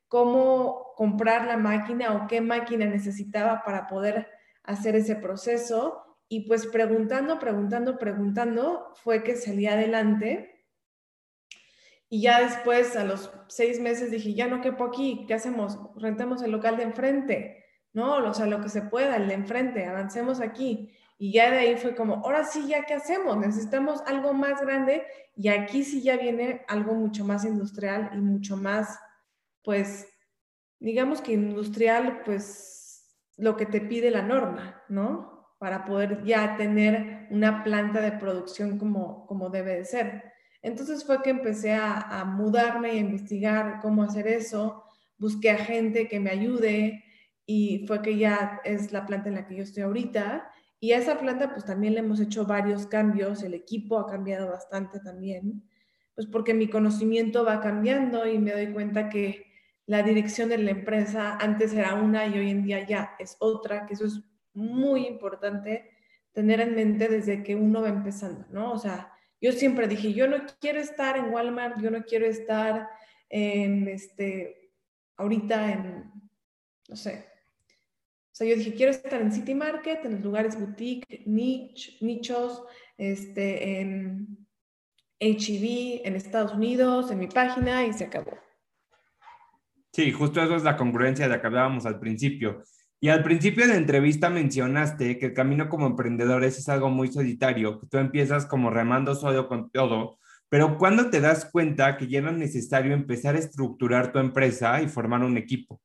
cómo 0.08 0.94
comprar 0.96 1.46
la 1.46 1.58
máquina 1.58 2.14
o 2.14 2.26
qué 2.26 2.40
máquina 2.40 2.86
necesitaba 2.86 3.62
para 3.64 3.86
poder 3.86 4.28
hacer 4.62 4.96
ese 4.96 5.14
proceso. 5.14 6.00
Y 6.28 6.48
pues 6.48 6.66
preguntando, 6.66 7.38
preguntando, 7.38 7.98
preguntando, 7.98 8.88
fue 8.94 9.22
que 9.22 9.36
salí 9.36 9.66
adelante. 9.66 10.53
Y 12.08 12.22
ya 12.22 12.40
después, 12.40 12.96
a 12.96 13.04
los 13.04 13.30
seis 13.48 13.80
meses, 13.80 14.10
dije, 14.10 14.34
ya 14.34 14.46
no 14.46 14.60
quepo 14.60 14.84
aquí, 14.84 15.24
¿qué 15.26 15.34
hacemos? 15.34 15.78
Rentamos 15.96 16.42
el 16.42 16.52
local 16.52 16.76
de 16.76 16.84
enfrente 16.84 17.64
¿no? 17.94 18.16
O 18.28 18.34
sea, 18.34 18.46
lo 18.46 18.60
que 18.60 18.68
se 18.68 18.82
pueda, 18.82 19.16
el 19.16 19.28
de 19.28 19.34
enfrente, 19.34 19.86
avancemos 19.86 20.40
aquí. 20.40 20.92
Y 21.16 21.32
ya 21.32 21.50
de 21.50 21.58
ahí 21.58 21.76
fue 21.76 21.94
como, 21.94 22.16
ahora 22.16 22.44
sí, 22.44 22.66
¿ya 22.66 22.84
qué 22.84 22.94
hacemos? 22.94 23.36
Necesitamos 23.38 24.02
algo 24.06 24.34
más 24.34 24.60
grande 24.60 25.06
y 25.36 25.48
aquí 25.48 25.84
sí 25.84 26.02
ya 26.02 26.16
viene 26.16 26.64
algo 26.68 26.94
mucho 26.94 27.24
más 27.24 27.44
industrial 27.44 28.10
y 28.12 28.18
mucho 28.18 28.56
más, 28.56 28.98
pues, 29.62 30.08
digamos 30.80 31.20
que 31.20 31.32
industrial, 31.32 32.22
pues, 32.24 33.06
lo 33.36 33.56
que 33.56 33.66
te 33.66 33.80
pide 33.80 34.10
la 34.10 34.22
norma, 34.22 34.82
¿no? 34.88 35.54
Para 35.58 35.84
poder 35.84 36.24
ya 36.24 36.56
tener 36.56 37.28
una 37.30 37.62
planta 37.62 38.00
de 38.00 38.12
producción 38.12 38.76
como, 38.76 39.24
como 39.26 39.50
debe 39.50 39.76
de 39.76 39.84
ser. 39.84 40.33
Entonces 40.64 41.04
fue 41.04 41.22
que 41.22 41.28
empecé 41.28 41.74
a, 41.74 42.24
mudarme 42.24 42.94
y 42.94 42.96
a 42.96 43.00
investigar 43.00 43.80
cómo 43.82 44.02
hacer 44.02 44.26
eso. 44.26 44.82
Busqué 45.18 45.50
a 45.50 45.58
gente 45.58 46.08
que 46.08 46.20
me 46.20 46.30
ayude, 46.30 47.04
y 47.46 47.84
fue 47.86 48.00
que 48.00 48.16
ya 48.16 48.62
es 48.64 48.90
la 48.90 49.04
planta 49.04 49.28
en 49.28 49.34
la 49.34 49.46
que 49.46 49.56
yo 49.56 49.62
estoy 49.62 49.82
ahorita 49.82 50.50
Y 50.80 50.92
a 50.92 50.98
esa 50.98 51.18
planta 51.18 51.52
pues 51.52 51.66
también 51.66 51.92
le 51.92 52.00
hemos 52.00 52.18
hecho 52.18 52.46
varios 52.46 52.86
cambios, 52.86 53.42
el 53.42 53.52
equipo 53.52 53.98
ha 53.98 54.06
cambiado 54.06 54.48
bastante 54.48 55.00
también, 55.00 55.62
pues 56.14 56.26
porque 56.26 56.54
mi 56.54 56.68
conocimiento 56.68 57.44
va 57.44 57.60
cambiando 57.60 58.26
y 58.26 58.38
me 58.38 58.52
doy 58.52 58.72
cuenta 58.72 59.10
que 59.10 59.46
la 59.86 60.02
dirección 60.02 60.48
de 60.48 60.58
la 60.58 60.70
empresa 60.70 61.36
antes 61.36 61.74
era 61.74 61.94
una 61.94 62.26
y 62.26 62.38
hoy 62.38 62.50
en 62.50 62.62
día 62.62 62.86
ya 62.86 63.16
es 63.18 63.36
otra, 63.38 63.84
que 63.86 63.94
eso 63.94 64.06
es 64.06 64.22
muy 64.54 65.06
importante 65.06 65.90
tener 66.32 66.60
en 66.60 66.74
mente 66.74 67.08
desde 67.08 67.42
que 67.42 67.54
uno 67.54 67.82
va 67.82 67.88
empezando, 67.90 68.46
¿no? 68.50 68.72
O 68.72 68.78
sea, 68.78 69.13
yo 69.44 69.52
siempre 69.52 69.86
dije, 69.86 70.14
yo 70.14 70.26
no 70.26 70.38
quiero 70.58 70.80
estar 70.80 71.18
en 71.18 71.26
Walmart, 71.26 71.78
yo 71.78 71.90
no 71.90 72.02
quiero 72.02 72.24
estar 72.24 72.88
en, 73.28 73.86
este, 73.88 74.72
ahorita 75.18 75.70
en, 75.70 76.12
no 76.88 76.96
sé. 76.96 77.26
O 77.68 78.36
sea, 78.36 78.48
yo 78.48 78.56
dije, 78.56 78.72
quiero 78.72 78.90
estar 78.90 79.20
en 79.20 79.30
City 79.30 79.54
Market, 79.54 80.02
en 80.06 80.12
los 80.12 80.22
lugares 80.22 80.58
boutique, 80.58 81.24
niche, 81.26 81.98
nichos, 82.00 82.62
este, 82.96 83.80
en 83.80 84.48
HEV, 85.20 86.00
en 86.06 86.16
Estados 86.16 86.54
Unidos, 86.54 87.10
en 87.10 87.18
mi 87.18 87.26
página 87.26 87.84
y 87.84 87.92
se 87.92 88.04
acabó. 88.04 88.38
Sí, 89.92 90.10
justo 90.10 90.42
eso 90.42 90.56
es 90.56 90.64
la 90.64 90.78
congruencia 90.78 91.26
de 91.26 91.32
la 91.32 91.42
que 91.42 91.48
hablábamos 91.48 91.84
al 91.84 92.00
principio. 92.00 92.64
Y 93.00 93.08
al 93.08 93.22
principio 93.22 93.66
de 93.66 93.76
entrevista 93.76 94.30
mencionaste 94.30 95.18
que 95.18 95.26
el 95.26 95.34
camino 95.34 95.68
como 95.68 95.86
emprendedores 95.86 96.58
es 96.58 96.68
algo 96.68 96.88
muy 96.88 97.12
solitario, 97.12 97.80
que 97.80 97.86
tú 97.86 97.98
empiezas 97.98 98.46
como 98.46 98.70
remando 98.70 99.14
solo 99.14 99.46
con 99.46 99.70
todo, 99.70 100.18
pero 100.48 100.78
¿cuándo 100.78 101.10
te 101.10 101.20
das 101.20 101.44
cuenta 101.44 101.96
que 101.96 102.06
ya 102.06 102.20
no 102.20 102.30
es 102.30 102.36
necesario 102.36 102.94
empezar 102.94 103.34
a 103.34 103.40
estructurar 103.40 104.12
tu 104.12 104.20
empresa 104.20 104.80
y 104.80 104.88
formar 104.88 105.22
un 105.22 105.36
equipo? 105.36 105.80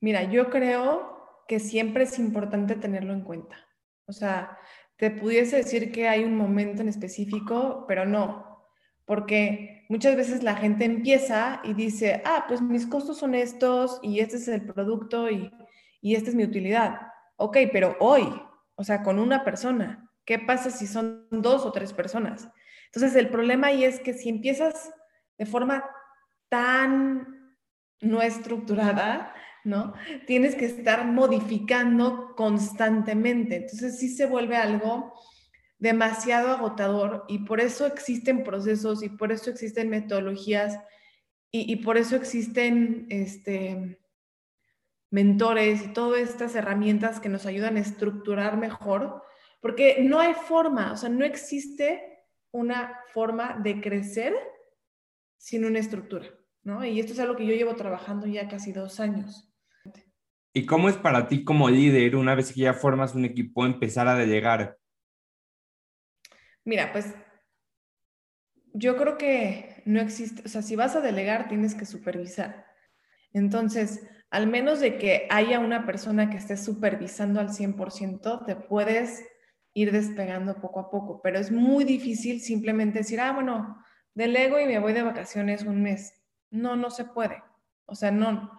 Mira, 0.00 0.24
yo 0.24 0.48
creo 0.48 1.44
que 1.46 1.60
siempre 1.60 2.04
es 2.04 2.18
importante 2.18 2.76
tenerlo 2.76 3.12
en 3.12 3.22
cuenta. 3.22 3.56
O 4.06 4.12
sea, 4.12 4.58
te 4.96 5.10
pudiese 5.10 5.56
decir 5.56 5.92
que 5.92 6.08
hay 6.08 6.24
un 6.24 6.36
momento 6.36 6.82
en 6.82 6.88
específico, 6.88 7.84
pero 7.86 8.06
no, 8.06 8.66
porque 9.04 9.77
muchas 9.88 10.16
veces 10.16 10.42
la 10.42 10.54
gente 10.54 10.84
empieza 10.84 11.60
y 11.64 11.74
dice, 11.74 12.22
ah, 12.24 12.44
pues 12.46 12.60
mis 12.60 12.86
costos 12.86 13.18
son 13.18 13.34
estos 13.34 13.98
y 14.02 14.20
este 14.20 14.36
es 14.36 14.48
el 14.48 14.64
producto 14.64 15.30
y, 15.30 15.50
y 16.00 16.14
esta 16.14 16.30
es 16.30 16.36
mi 16.36 16.44
utilidad. 16.44 17.00
Ok, 17.36 17.56
pero 17.72 17.96
hoy, 18.00 18.40
o 18.76 18.84
sea, 18.84 19.02
con 19.02 19.18
una 19.18 19.44
persona, 19.44 20.10
¿qué 20.24 20.38
pasa 20.38 20.70
si 20.70 20.86
son 20.86 21.26
dos 21.30 21.64
o 21.64 21.72
tres 21.72 21.92
personas? 21.92 22.48
Entonces, 22.86 23.16
el 23.16 23.28
problema 23.28 23.68
ahí 23.68 23.84
es 23.84 24.00
que 24.00 24.14
si 24.14 24.28
empiezas 24.28 24.92
de 25.36 25.46
forma 25.46 25.84
tan 26.48 27.56
no 28.00 28.22
estructurada, 28.22 29.34
¿no? 29.64 29.92
Tienes 30.26 30.54
que 30.54 30.66
estar 30.66 31.04
modificando 31.06 32.34
constantemente. 32.36 33.56
Entonces, 33.56 33.98
sí 33.98 34.08
se 34.08 34.26
vuelve 34.26 34.56
algo 34.56 35.12
demasiado 35.78 36.50
agotador 36.50 37.24
y 37.28 37.40
por 37.40 37.60
eso 37.60 37.86
existen 37.86 38.44
procesos 38.44 39.02
y 39.02 39.08
por 39.08 39.32
eso 39.32 39.50
existen 39.50 39.88
metodologías 39.88 40.78
y, 41.50 41.76
por 41.76 41.96
eso 41.96 42.14
existen 42.14 43.06
este, 43.08 43.98
mentores 45.10 45.82
y 45.82 45.92
todas 45.94 46.20
estas 46.20 46.54
herramientas 46.54 47.20
que 47.20 47.30
nos 47.30 47.46
ayudan 47.46 47.78
a 47.78 47.80
estructurar 47.80 48.58
mejor, 48.58 49.22
porque 49.62 50.02
no 50.02 50.20
hay 50.20 50.34
forma, 50.34 50.92
o 50.92 50.96
sea, 50.98 51.08
no 51.08 51.24
existe 51.24 52.26
una 52.50 53.00
forma 53.14 53.58
de 53.62 53.80
crecer 53.80 54.34
sin 55.38 55.64
una 55.64 55.78
estructura, 55.78 56.28
¿no? 56.64 56.84
Y 56.84 57.00
esto 57.00 57.14
es 57.14 57.18
algo 57.18 57.36
que 57.36 57.46
yo 57.46 57.54
llevo 57.54 57.74
trabajando 57.76 58.26
ya 58.26 58.46
casi 58.46 58.72
dos 58.72 59.00
años. 59.00 59.50
¿Y 60.52 60.66
cómo 60.66 60.90
es 60.90 60.96
para 60.96 61.28
ti 61.28 61.44
como 61.44 61.70
líder, 61.70 62.14
una 62.14 62.34
vez 62.34 62.52
que 62.52 62.60
ya 62.60 62.74
formas 62.74 63.14
un 63.14 63.24
equipo, 63.24 63.64
empezar 63.64 64.06
a 64.06 64.16
delegar? 64.16 64.76
Mira, 66.68 66.92
pues 66.92 67.14
yo 68.74 68.98
creo 68.98 69.16
que 69.16 69.82
no 69.86 70.02
existe, 70.02 70.42
o 70.44 70.48
sea, 70.48 70.60
si 70.60 70.76
vas 70.76 70.94
a 70.96 71.00
delegar 71.00 71.48
tienes 71.48 71.74
que 71.74 71.86
supervisar. 71.86 72.66
Entonces, 73.32 74.06
al 74.28 74.48
menos 74.48 74.78
de 74.78 74.98
que 74.98 75.26
haya 75.30 75.60
una 75.60 75.86
persona 75.86 76.28
que 76.28 76.36
esté 76.36 76.58
supervisando 76.58 77.40
al 77.40 77.54
100%, 77.54 78.44
te 78.44 78.54
puedes 78.54 79.24
ir 79.72 79.92
despegando 79.92 80.60
poco 80.60 80.80
a 80.80 80.90
poco, 80.90 81.22
pero 81.22 81.38
es 81.38 81.50
muy 81.50 81.84
difícil 81.84 82.42
simplemente 82.42 82.98
decir, 82.98 83.18
ah, 83.18 83.32
bueno, 83.32 83.82
delego 84.12 84.60
y 84.60 84.66
me 84.66 84.78
voy 84.78 84.92
de 84.92 85.04
vacaciones 85.04 85.62
un 85.62 85.82
mes. 85.82 86.22
No, 86.50 86.76
no 86.76 86.90
se 86.90 87.06
puede. 87.06 87.42
O 87.86 87.94
sea, 87.94 88.10
no, 88.10 88.57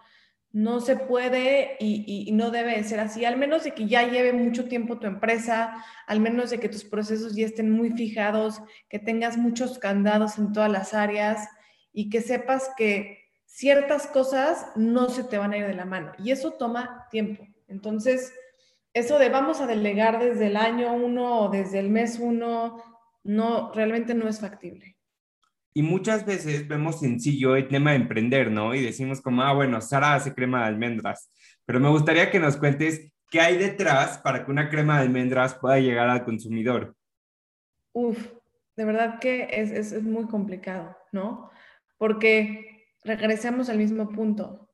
no 0.52 0.80
se 0.80 0.96
puede 0.96 1.76
y, 1.78 2.30
no 2.32 2.50
debe 2.50 2.82
ser 2.82 3.00
así, 3.00 3.24
al 3.24 3.36
menos 3.36 3.64
de 3.64 3.72
que 3.72 3.86
ya 3.86 4.08
lleve 4.08 4.32
mucho 4.32 4.66
tiempo 4.66 4.98
tu 4.98 5.06
empresa, 5.06 5.84
al 6.06 6.20
menos 6.20 6.50
de 6.50 6.58
que 6.58 6.68
tus 6.68 6.84
procesos 6.84 7.36
ya 7.36 7.46
estén 7.46 7.70
muy 7.70 7.90
fijados, 7.90 8.60
que 8.88 8.98
tengas 8.98 9.36
muchos 9.36 9.78
candados 9.78 10.38
en 10.38 10.52
todas 10.52 10.70
las 10.70 10.92
áreas 10.92 11.48
y 11.92 12.10
que 12.10 12.20
sepas 12.20 12.70
que 12.76 13.18
ciertas 13.44 14.06
cosas 14.08 14.66
no 14.76 15.08
se 15.08 15.24
te 15.24 15.38
van 15.38 15.52
a 15.52 15.58
ir 15.58 15.66
de 15.66 15.74
la 15.74 15.84
mano 15.84 16.12
y 16.18 16.32
eso 16.32 16.52
toma 16.52 17.06
tiempo. 17.10 17.46
Entonces, 17.68 18.32
eso 18.92 19.18
de 19.20 19.28
vamos 19.28 19.60
a 19.60 19.66
delegar 19.68 20.18
desde 20.18 20.48
el 20.48 20.56
año 20.56 20.92
uno 20.92 21.42
o 21.42 21.48
desde 21.48 21.78
el 21.78 21.90
mes 21.90 22.18
uno, 22.18 22.82
no, 23.22 23.72
realmente 23.72 24.14
no 24.14 24.28
es 24.28 24.40
factible. 24.40 24.96
Y 25.72 25.82
muchas 25.82 26.26
veces 26.26 26.66
vemos 26.66 27.00
sencillo 27.00 27.54
el 27.54 27.68
tema 27.68 27.90
de 27.90 27.96
emprender, 27.96 28.50
¿no? 28.50 28.74
Y 28.74 28.82
decimos 28.82 29.20
como, 29.20 29.42
ah, 29.42 29.52
bueno, 29.52 29.80
Sara 29.80 30.14
hace 30.14 30.34
crema 30.34 30.60
de 30.60 30.66
almendras. 30.66 31.30
Pero 31.64 31.78
me 31.78 31.88
gustaría 31.88 32.30
que 32.30 32.40
nos 32.40 32.56
cuentes 32.56 33.12
qué 33.30 33.40
hay 33.40 33.56
detrás 33.56 34.18
para 34.18 34.44
que 34.44 34.50
una 34.50 34.68
crema 34.68 34.96
de 34.96 35.02
almendras 35.02 35.54
pueda 35.54 35.78
llegar 35.78 36.08
al 36.08 36.24
consumidor. 36.24 36.96
Uf, 37.92 38.32
de 38.76 38.84
verdad 38.84 39.20
que 39.20 39.48
es, 39.52 39.70
es 39.92 40.02
muy 40.02 40.26
complicado, 40.26 40.96
¿no? 41.12 41.50
Porque 41.98 42.88
regresamos 43.04 43.68
al 43.68 43.78
mismo 43.78 44.08
punto. 44.10 44.68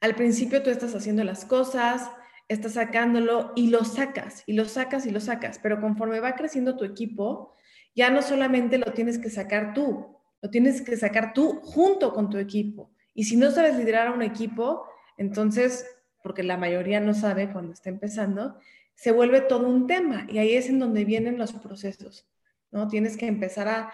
Al 0.00 0.14
principio 0.14 0.62
tú 0.62 0.70
estás 0.70 0.94
haciendo 0.94 1.24
las 1.24 1.44
cosas, 1.44 2.10
estás 2.48 2.72
sacándolo 2.74 3.52
y 3.54 3.68
lo 3.68 3.84
sacas, 3.84 4.42
y 4.46 4.54
lo 4.54 4.64
sacas 4.64 5.06
y 5.06 5.10
lo 5.10 5.20
sacas, 5.20 5.58
pero 5.58 5.80
conforme 5.80 6.20
va 6.20 6.34
creciendo 6.34 6.76
tu 6.76 6.84
equipo, 6.84 7.54
ya 7.94 8.10
no 8.10 8.22
solamente 8.22 8.78
lo 8.78 8.92
tienes 8.92 9.18
que 9.18 9.30
sacar 9.30 9.74
tú, 9.74 10.16
lo 10.42 10.50
tienes 10.50 10.82
que 10.82 10.96
sacar 10.96 11.32
tú 11.32 11.60
junto 11.62 12.12
con 12.12 12.30
tu 12.30 12.38
equipo. 12.38 12.90
Y 13.14 13.24
si 13.24 13.36
no 13.36 13.50
sabes 13.50 13.76
liderar 13.76 14.08
a 14.08 14.12
un 14.12 14.22
equipo, 14.22 14.86
entonces, 15.16 15.86
porque 16.22 16.42
la 16.42 16.56
mayoría 16.56 17.00
no 17.00 17.14
sabe 17.14 17.52
cuando 17.52 17.72
está 17.72 17.90
empezando, 17.90 18.58
se 18.94 19.12
vuelve 19.12 19.40
todo 19.40 19.66
un 19.66 19.86
tema 19.86 20.26
y 20.28 20.38
ahí 20.38 20.54
es 20.54 20.68
en 20.68 20.78
donde 20.78 21.04
vienen 21.04 21.38
los 21.38 21.52
procesos, 21.52 22.28
¿no? 22.70 22.88
Tienes 22.88 23.16
que 23.16 23.26
empezar 23.26 23.68
a, 23.68 23.92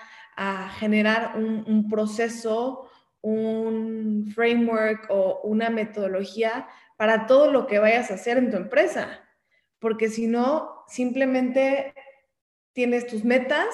generar 0.79 1.39
un, 1.39 1.65
un 1.67 1.89
proceso, 1.89 2.91
un 3.23 4.31
framework 4.35 5.07
o 5.09 5.41
una 5.45 5.71
metodología 5.71 6.69
para 6.99 7.27
todo 7.27 7.51
lo 7.51 7.67
que 7.67 7.79
vayas 7.79 8.11
a 8.11 8.15
hacer 8.15 8.37
en 8.37 8.51
tu 8.51 8.59
empresa, 8.59 9.25
porque 9.79 10.11
si 10.11 10.27
no, 10.27 10.85
simplemente 10.89 11.95
tienes 12.77 13.07
tus 13.07 13.25
metas 13.25 13.67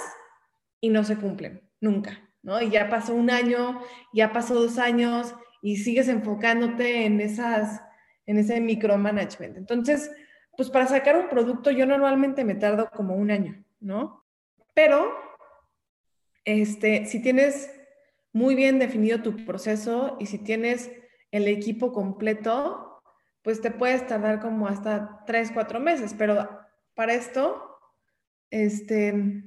y 0.80 0.88
no 0.88 1.02
se 1.02 1.16
cumplen, 1.16 1.68
nunca, 1.80 2.30
¿no? 2.40 2.62
Y 2.62 2.70
ya 2.70 2.88
pasó 2.88 3.14
un 3.14 3.30
año, 3.30 3.82
ya 4.14 4.32
pasó 4.32 4.54
dos 4.54 4.78
años 4.78 5.34
y 5.60 5.78
sigues 5.78 6.06
enfocándote 6.06 7.04
en 7.04 7.20
esas, 7.20 7.82
en 8.26 8.38
ese 8.38 8.60
micromanagement. 8.60 9.56
Entonces, 9.56 10.08
pues 10.56 10.70
para 10.70 10.86
sacar 10.86 11.16
un 11.18 11.28
producto 11.28 11.72
yo 11.72 11.84
normalmente 11.84 12.44
me 12.44 12.54
tardo 12.54 12.90
como 12.90 13.16
un 13.16 13.32
año, 13.32 13.64
¿no? 13.80 14.24
Pero, 14.72 15.12
este, 16.44 17.04
si 17.06 17.20
tienes 17.20 17.72
muy 18.32 18.54
bien 18.54 18.78
definido 18.78 19.20
tu 19.20 19.44
proceso 19.44 20.16
y 20.20 20.26
si 20.26 20.38
tienes 20.38 20.92
el 21.32 21.48
equipo 21.48 21.92
completo, 21.92 23.02
pues 23.42 23.60
te 23.60 23.72
puedes 23.72 24.06
tardar 24.06 24.38
como 24.38 24.68
hasta 24.68 25.24
tres, 25.26 25.50
cuatro 25.52 25.80
meses, 25.80 26.14
pero 26.16 26.48
para 26.94 27.14
esto 27.14 27.71
este, 28.52 29.42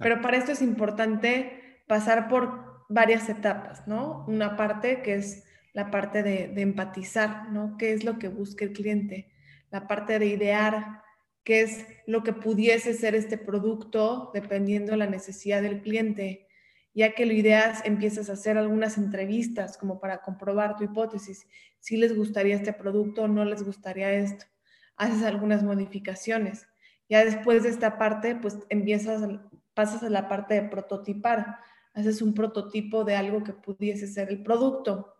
pero 0.00 0.22
para 0.22 0.38
esto 0.38 0.52
es 0.52 0.62
importante 0.62 1.82
pasar 1.88 2.28
por 2.28 2.86
varias 2.88 3.28
etapas, 3.28 3.86
¿no? 3.86 4.24
Una 4.28 4.56
parte 4.56 5.02
que 5.02 5.14
es 5.14 5.44
la 5.74 5.90
parte 5.90 6.22
de, 6.22 6.48
de, 6.48 6.62
empatizar, 6.62 7.50
¿no? 7.50 7.76
¿Qué 7.76 7.92
es 7.92 8.04
lo 8.04 8.18
que 8.18 8.28
busca 8.28 8.64
el 8.64 8.72
cliente? 8.72 9.30
La 9.70 9.88
parte 9.88 10.18
de 10.18 10.26
idear, 10.26 11.02
qué 11.42 11.62
es 11.62 11.86
lo 12.06 12.22
que 12.22 12.32
pudiese 12.32 12.94
ser 12.94 13.16
este 13.16 13.36
producto 13.36 14.30
dependiendo 14.32 14.92
de 14.92 14.98
la 14.98 15.06
necesidad 15.06 15.60
del 15.60 15.82
cliente. 15.82 16.46
Ya 16.94 17.12
que 17.12 17.26
lo 17.26 17.32
ideas, 17.32 17.82
empiezas 17.84 18.30
a 18.30 18.34
hacer 18.34 18.56
algunas 18.56 18.96
entrevistas 18.96 19.76
como 19.76 20.00
para 20.00 20.22
comprobar 20.22 20.76
tu 20.76 20.84
hipótesis. 20.84 21.46
Si 21.80 21.96
les 21.96 22.16
gustaría 22.16 22.54
este 22.54 22.72
producto 22.72 23.22
o 23.22 23.28
no 23.28 23.44
les 23.44 23.64
gustaría 23.64 24.12
esto. 24.12 24.46
Haces 24.96 25.24
algunas 25.24 25.62
modificaciones 25.64 26.66
ya 27.08 27.24
después 27.24 27.62
de 27.62 27.70
esta 27.70 27.98
parte, 27.98 28.36
pues 28.36 28.58
empiezas, 28.68 29.22
pasas 29.74 30.02
a 30.02 30.10
la 30.10 30.28
parte 30.28 30.54
de 30.54 30.68
prototipar. 30.68 31.58
Haces 31.94 32.22
un 32.22 32.34
prototipo 32.34 33.04
de 33.04 33.16
algo 33.16 33.42
que 33.42 33.52
pudiese 33.52 34.06
ser 34.06 34.28
el 34.28 34.42
producto. 34.42 35.14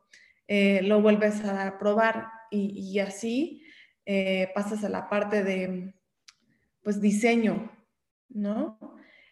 Eh, 0.46 0.82
lo 0.82 1.00
vuelves 1.02 1.44
a 1.44 1.78
probar 1.78 2.28
y, 2.50 2.98
así 3.00 3.62
eh, 4.06 4.50
pasas 4.54 4.84
a 4.84 4.88
la 4.88 5.08
parte 5.08 5.44
de, 5.44 5.94
pues, 6.82 7.00
diseño, 7.00 7.70
¿no? 8.28 8.78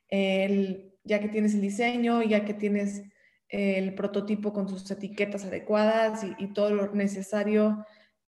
ya 0.09 1.21
que 1.21 1.29
tienes 1.29 1.55
el 1.55 1.61
diseño, 1.61 2.23
ya 2.23 2.45
que 2.45 2.55
tienes 2.55 3.05
el 3.49 3.95
prototipo 3.95 4.53
con 4.53 4.69
sus 4.69 4.91
etiquetas 4.91 5.45
adecuadas 5.45 6.27
y, 6.39 6.49
todo 6.49 6.71
lo 6.71 6.93
necesario 6.93 7.85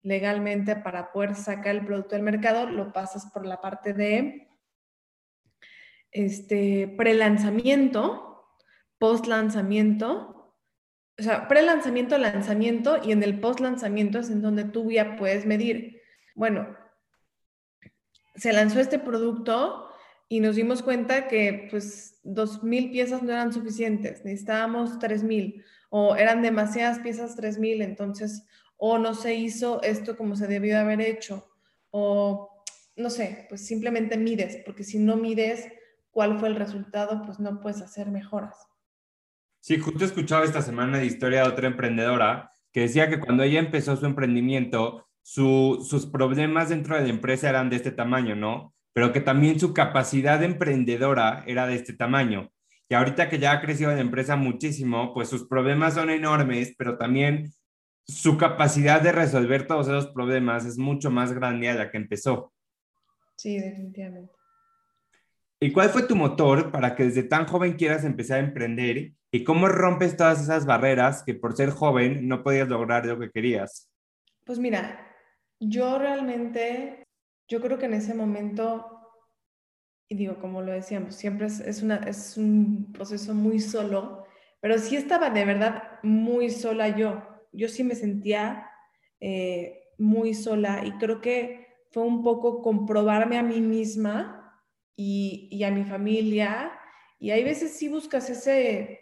legalmente 0.04 0.76
para 0.76 1.12
poder 1.12 1.36
sacar 1.36 1.76
el 1.76 1.86
producto 1.86 2.16
del 2.16 2.24
mercado, 2.24 2.70
lo 2.70 2.94
pasas 2.94 3.26
por 3.28 3.46
la 3.46 3.62
parte 3.62 3.94
de 3.94 4.50
este 6.12 6.94
pre-lanzamiento, 6.96 8.46
post-lanzamiento, 9.00 10.56
o 11.18 11.24
sea, 11.24 11.48
pre-lanzamiento, 11.48 12.18
lanzamiento 12.18 13.00
y 13.04 13.12
en 13.12 13.24
el 13.24 13.40
post-lanzamiento 13.40 14.20
es 14.20 14.30
en 14.30 14.42
donde 14.42 14.66
tú 14.66 14.92
ya 14.92 15.16
puedes 15.16 15.46
medir, 15.46 16.02
bueno, 16.36 16.78
se 18.36 18.54
lanzó 18.54 18.80
este 18.80 19.00
producto, 19.00 19.90
y 20.34 20.40
nos 20.40 20.56
dimos 20.56 20.82
cuenta 20.82 21.28
que 21.28 21.68
pues 21.70 22.20
2.000 22.24 22.92
piezas 22.92 23.22
no 23.22 23.32
eran 23.32 23.54
suficientes, 23.54 24.26
necesitábamos 24.26 24.98
3.000 24.98 25.64
o 25.92 26.16
eran 26.16 26.42
demasiadas 26.42 26.98
piezas 26.98 27.38
3.000, 27.38 27.84
entonces 27.84 28.44
o 28.86 28.98
no 28.98 29.14
se 29.14 29.36
hizo 29.36 29.82
esto 29.82 30.18
como 30.18 30.36
se 30.36 30.46
debió 30.48 30.78
haber 30.78 31.00
hecho 31.00 31.48
o 31.90 32.50
no 32.98 33.10
sé, 33.10 33.46
pues 33.48 33.66
simplemente 33.66 34.18
mides, 34.18 34.62
porque 34.66 34.84
si 34.84 35.00
no 35.00 35.16
mides 35.16 35.68
cuál 36.12 36.38
fue 36.38 36.50
el 36.50 36.56
resultado, 36.56 37.24
pues 37.26 37.40
no 37.40 37.62
puedes 37.62 37.82
hacer 37.82 38.12
mejoras. 38.12 38.58
Sí, 39.62 39.80
justo 39.80 40.04
escuchaba 40.04 40.44
esta 40.44 40.62
semana 40.62 40.98
de 40.98 41.06
historia 41.06 41.44
de 41.44 41.50
otra 41.50 41.68
emprendedora 41.68 42.52
que 42.74 42.82
decía 42.82 43.10
que 43.10 43.22
cuando 43.22 43.44
ella 43.44 43.60
empezó 43.60 43.96
su 43.96 44.06
emprendimiento, 44.06 45.08
sus 45.22 46.06
problemas 46.12 46.68
dentro 46.68 46.98
de 46.98 47.04
la 47.04 47.10
empresa 47.10 47.50
eran 47.50 47.70
de 47.70 47.78
este 47.78 47.92
tamaño, 47.92 48.36
¿no? 48.36 48.74
pero 48.94 49.12
que 49.12 49.22
también 49.22 49.60
su 49.60 49.74
capacidad 49.74 50.42
emprendedora 50.44 51.44
era 51.48 51.68
de 51.68 51.76
este 51.76 51.94
tamaño. 51.94 52.52
Y 52.88 52.94
ahorita 52.94 53.28
que 53.28 53.40
ya 53.40 53.54
ha 53.54 53.62
crecido 53.62 53.92
la 53.92 54.00
empresa 54.00 54.36
muchísimo, 54.36 55.14
pues 55.14 55.30
sus 55.30 55.48
problemas 55.48 55.96
son 55.96 56.12
enormes, 56.12 56.76
pero 56.78 56.98
también 56.98 57.52
su 58.06 58.38
capacidad 58.38 59.02
de 59.02 59.12
resolver 59.12 59.68
todos 59.68 59.88
esos 59.88 60.08
problemas 60.08 60.66
es 60.66 60.78
mucho 60.78 61.10
más 61.10 61.34
grande 61.34 61.70
a 61.70 61.76
la 61.76 61.92
que 61.92 61.98
empezó. 61.98 62.54
Sí, 63.36 63.60
definitivamente. 63.60 64.34
¿Y 65.60 65.72
cuál 65.72 65.90
fue 65.90 66.04
tu 66.04 66.16
motor 66.16 66.72
para 66.72 66.94
que 66.96 67.06
desde 67.06 67.24
tan 67.24 67.46
joven 67.46 67.78
quieras 67.78 68.04
empezar 68.04 68.40
a 68.40 68.44
emprender? 68.44 69.14
¿Y 69.32 69.44
cómo 69.44 69.70
rompes 69.70 70.18
todas 70.18 70.42
esas 70.42 70.66
barreras 70.66 71.24
que 71.24 71.34
por 71.34 71.56
ser 71.56 71.70
joven 71.70 72.28
no 72.28 72.44
podías 72.44 72.68
lograr 72.68 73.06
lo 73.06 73.18
que 73.18 73.32
querías? 73.32 73.90
Pues 74.46 74.60
mira, 74.60 75.08
yo 75.62 75.98
realmente 75.98 77.08
yo 77.48 77.62
creo 77.62 77.78
que 77.78 77.86
en 77.86 77.94
ese 77.94 78.14
momento, 78.14 79.00
y 80.10 80.16
digo, 80.16 80.38
como 80.40 80.62
lo 80.62 80.72
decíamos, 80.72 81.16
siempre 81.16 81.48
es, 81.48 81.82
una, 81.82 81.96
es 81.98 82.36
un 82.38 82.92
proceso 82.92 83.34
muy 83.34 83.60
solo, 83.60 84.26
pero 84.60 84.78
sí 84.78 84.98
estaba 84.98 85.30
de 85.30 85.46
verdad 85.46 86.00
muy 86.04 86.50
sola 86.50 86.90
yo. 86.90 87.33
Yo 87.54 87.68
sí 87.70 87.84
me 87.84 87.96
sentía 87.96 88.70
eh, 89.20 89.84
muy 89.98 90.34
sola 90.34 90.84
y 90.86 90.92
creo 90.94 91.22
que 91.22 91.68
fue 91.92 92.04
un 92.04 92.24
poco 92.24 92.62
comprobarme 92.62 93.38
a 93.38 93.44
mí 93.44 93.62
misma 93.62 94.62
y, 94.96 95.64
a 95.64 95.72
mi 95.72 95.84
familia. 95.84 96.72
Y 97.20 97.32
hay 97.32 97.44
veces 97.44 97.72
sí 97.74 97.88
buscas 97.88 98.30
ese, 98.30 99.00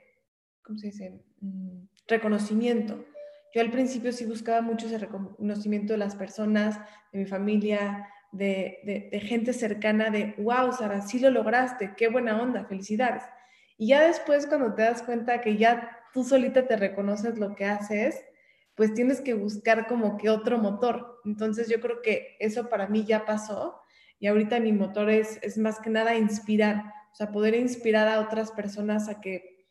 ¿cómo 0.62 0.78
se 0.78 0.88
dice? 0.88 1.24
Mm, 1.40 1.86
reconocimiento. 2.08 3.06
Yo 3.54 3.62
al 3.62 3.72
principio 3.72 4.12
sí 4.12 4.26
buscaba 4.26 4.62
mucho 4.62 4.88
ese 4.88 4.98
reconocimiento 4.98 5.94
de 5.94 6.00
las 6.00 6.16
personas, 6.16 6.80
de 7.12 7.20
mi 7.20 7.26
familia, 7.26 8.08
de, 8.32 9.10
gente 9.24 9.54
cercana 9.54 10.10
de, 10.10 10.36
wow, 10.38 10.72
Sara, 10.72 11.02
sí 11.02 11.20
lo 11.20 11.30
lograste, 11.30 11.94
qué 11.98 12.08
buena 12.08 12.42
onda, 12.42 12.66
felicidades. 12.66 13.24
Y 13.78 13.88
ya 13.88 14.08
después 14.08 14.48
cuando 14.48 14.74
te 14.74 14.84
das 14.84 15.04
cuenta 15.04 15.42
que 15.42 15.58
ya 15.58 15.98
tú 16.14 16.24
solita 16.24 16.68
te 16.68 16.78
reconoces 16.78 17.38
lo 17.38 17.56
que 17.56 17.66
haces, 17.66 18.24
pues 18.76 18.94
tienes 18.94 19.22
que 19.22 19.34
buscar 19.34 19.88
como 19.88 20.18
que 20.18 20.30
otro 20.30 20.58
motor. 20.58 21.20
Entonces 21.26 21.70
yo 21.70 21.80
creo 21.80 22.02
que 22.02 22.36
eso 22.40 22.70
para 22.70 22.88
mí 22.88 23.06
ya 23.06 23.26
pasó 23.26 23.82
y 24.20 24.28
ahorita 24.28 24.60
mi 24.60 24.72
motor 24.74 25.10
es, 25.10 25.40
es 25.42 25.58
más 25.58 25.80
que 25.80 25.90
nada 25.90 26.16
inspirar, 26.16 26.84
o 27.12 27.16
sea, 27.16 27.32
poder 27.32 27.56
inspirar 27.56 28.08
a 28.08 28.22
otras 28.22 28.52
personas 28.52 29.10
a 29.10 29.20
que 29.20 29.66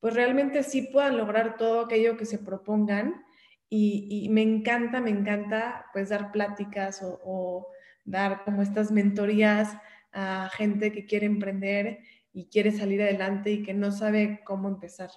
pues 0.00 0.14
realmente 0.14 0.62
sí 0.62 0.82
puedan 0.82 1.16
lograr 1.16 1.56
todo 1.56 1.80
aquello 1.80 2.16
que 2.16 2.26
se 2.26 2.38
propongan 2.38 3.24
y, 3.68 4.28
me 4.30 4.42
encanta, 4.42 5.00
me 5.00 5.10
encanta 5.10 5.86
pues 5.92 6.10
dar 6.10 6.30
pláticas 6.30 7.00
o 7.02 7.66
dar 8.04 8.44
como 8.44 8.62
estas 8.62 8.92
mentorías 8.92 9.76
a 10.12 10.48
gente 10.52 10.92
que 10.92 11.04
quiere 11.04 11.26
emprender 11.26 11.98
y 12.32 12.48
quiere 12.48 12.70
salir 12.70 13.02
adelante 13.02 13.50
y 13.50 13.62
que 13.62 13.74
no 13.74 13.90
sabe 13.90 14.40
cómo 14.44 14.68
empezar. 14.68 15.10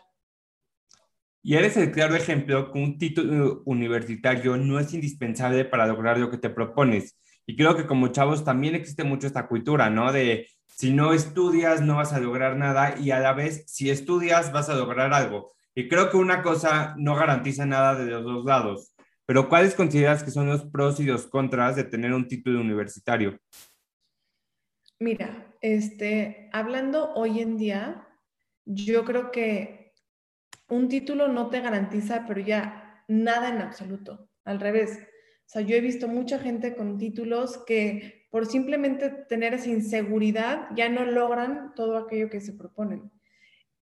Y 1.41 1.55
eres 1.55 1.77
el 1.77 1.91
claro 1.91 2.15
ejemplo 2.15 2.71
que 2.71 2.79
un 2.79 2.97
título 2.97 3.63
universitario 3.65 4.57
no 4.57 4.79
es 4.79 4.93
indispensable 4.93 5.65
para 5.65 5.87
lograr 5.87 6.17
lo 6.17 6.29
que 6.29 6.37
te 6.37 6.49
propones. 6.49 7.17
Y 7.45 7.55
creo 7.55 7.75
que 7.75 7.87
como 7.87 8.09
chavos 8.09 8.43
también 8.43 8.75
existe 8.75 9.03
mucho 9.03 9.25
esta 9.25 9.47
cultura, 9.47 9.89
¿no? 9.89 10.11
De 10.11 10.47
si 10.67 10.91
no 10.93 11.13
estudias 11.13 11.81
no 11.81 11.95
vas 11.95 12.13
a 12.13 12.19
lograr 12.19 12.57
nada 12.57 12.95
y 12.99 13.11
a 13.11 13.19
la 13.19 13.33
vez 13.33 13.63
si 13.67 13.89
estudias 13.89 14.51
vas 14.51 14.69
a 14.69 14.75
lograr 14.75 15.13
algo. 15.13 15.53
Y 15.73 15.87
creo 15.87 16.09
que 16.09 16.17
una 16.17 16.41
cosa 16.41 16.93
no 16.97 17.15
garantiza 17.15 17.65
nada 17.65 17.95
de 17.95 18.11
los 18.11 18.23
dos 18.23 18.45
lados. 18.45 18.93
Pero 19.25 19.47
¿cuáles 19.47 19.75
consideras 19.75 20.23
que 20.23 20.31
son 20.31 20.47
los 20.47 20.65
pros 20.65 20.99
y 20.99 21.03
los 21.03 21.27
contras 21.27 21.75
de 21.75 21.85
tener 21.85 22.13
un 22.13 22.27
título 22.27 22.59
universitario? 22.59 23.39
Mira, 24.99 25.55
este, 25.61 26.49
hablando 26.51 27.13
hoy 27.13 27.39
en 27.39 27.57
día, 27.57 28.07
yo 28.65 29.05
creo 29.05 29.31
que 29.31 29.78
un 30.69 30.87
título 30.87 31.27
no 31.27 31.49
te 31.49 31.61
garantiza, 31.61 32.25
pero 32.27 32.41
ya 32.41 33.03
nada 33.07 33.49
en 33.49 33.61
absoluto. 33.61 34.29
Al 34.45 34.59
revés. 34.59 34.99
O 35.01 35.51
sea, 35.51 35.61
yo 35.61 35.75
he 35.75 35.81
visto 35.81 36.07
mucha 36.07 36.39
gente 36.39 36.75
con 36.75 36.97
títulos 36.97 37.57
que 37.65 38.27
por 38.31 38.45
simplemente 38.45 39.09
tener 39.09 39.53
esa 39.53 39.69
inseguridad 39.69 40.67
ya 40.75 40.89
no 40.89 41.05
logran 41.05 41.73
todo 41.75 41.97
aquello 41.97 42.29
que 42.29 42.41
se 42.41 42.53
proponen. 42.53 43.11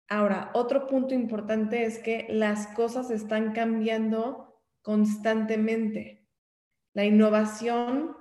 Ahora, 0.08 0.52
otro 0.54 0.88
punto 0.88 1.14
importante 1.14 1.86
es 1.86 2.00
que 2.00 2.26
las 2.30 2.68
cosas 2.68 3.12
están 3.12 3.54
cambiando 3.54 4.60
constantemente. 4.82 6.28
La 6.94 7.06
innovación 7.06 8.18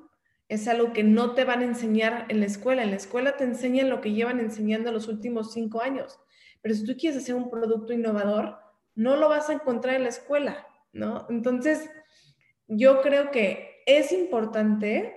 es 0.48 0.68
algo 0.68 0.92
que 0.92 1.02
no 1.02 1.34
te 1.34 1.44
van 1.44 1.60
a 1.60 1.64
enseñar 1.64 2.26
en 2.28 2.40
la 2.40 2.46
escuela. 2.46 2.82
En 2.82 2.90
la 2.90 2.96
escuela 2.96 3.36
te 3.36 3.44
enseñan 3.44 3.90
lo 3.90 4.00
que 4.00 4.12
llevan 4.12 4.38
enseñando 4.38 4.92
los 4.92 5.08
últimos 5.08 5.52
cinco 5.52 5.80
años. 5.80 6.20
Pero 6.62 6.74
si 6.74 6.84
tú 6.84 6.96
quieres 6.96 7.22
hacer 7.22 7.34
un 7.34 7.50
producto 7.50 7.92
innovador, 7.92 8.58
no 8.94 9.16
lo 9.16 9.28
vas 9.28 9.48
a 9.48 9.54
encontrar 9.54 9.96
en 9.96 10.02
la 10.02 10.08
escuela, 10.08 10.66
¿no? 10.92 11.26
Entonces, 11.30 11.90
yo 12.66 13.00
creo 13.02 13.30
que 13.30 13.82
es 13.86 14.12
importante. 14.12 15.16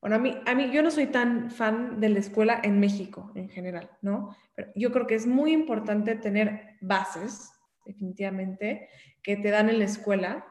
Bueno, 0.00 0.16
a 0.16 0.18
mí, 0.18 0.38
a 0.46 0.54
mí 0.54 0.70
yo 0.70 0.82
no 0.82 0.90
soy 0.90 1.06
tan 1.06 1.50
fan 1.50 2.00
de 2.00 2.08
la 2.08 2.18
escuela 2.18 2.60
en 2.62 2.80
México 2.80 3.32
en 3.34 3.48
general, 3.48 3.90
¿no? 4.02 4.36
Yo 4.74 4.92
creo 4.92 5.06
que 5.06 5.14
es 5.14 5.26
muy 5.26 5.52
importante 5.52 6.14
tener 6.14 6.76
bases, 6.80 7.52
definitivamente, 7.84 8.88
que 9.22 9.36
te 9.36 9.50
dan 9.50 9.68
en 9.68 9.78
la 9.78 9.84
escuela, 9.84 10.46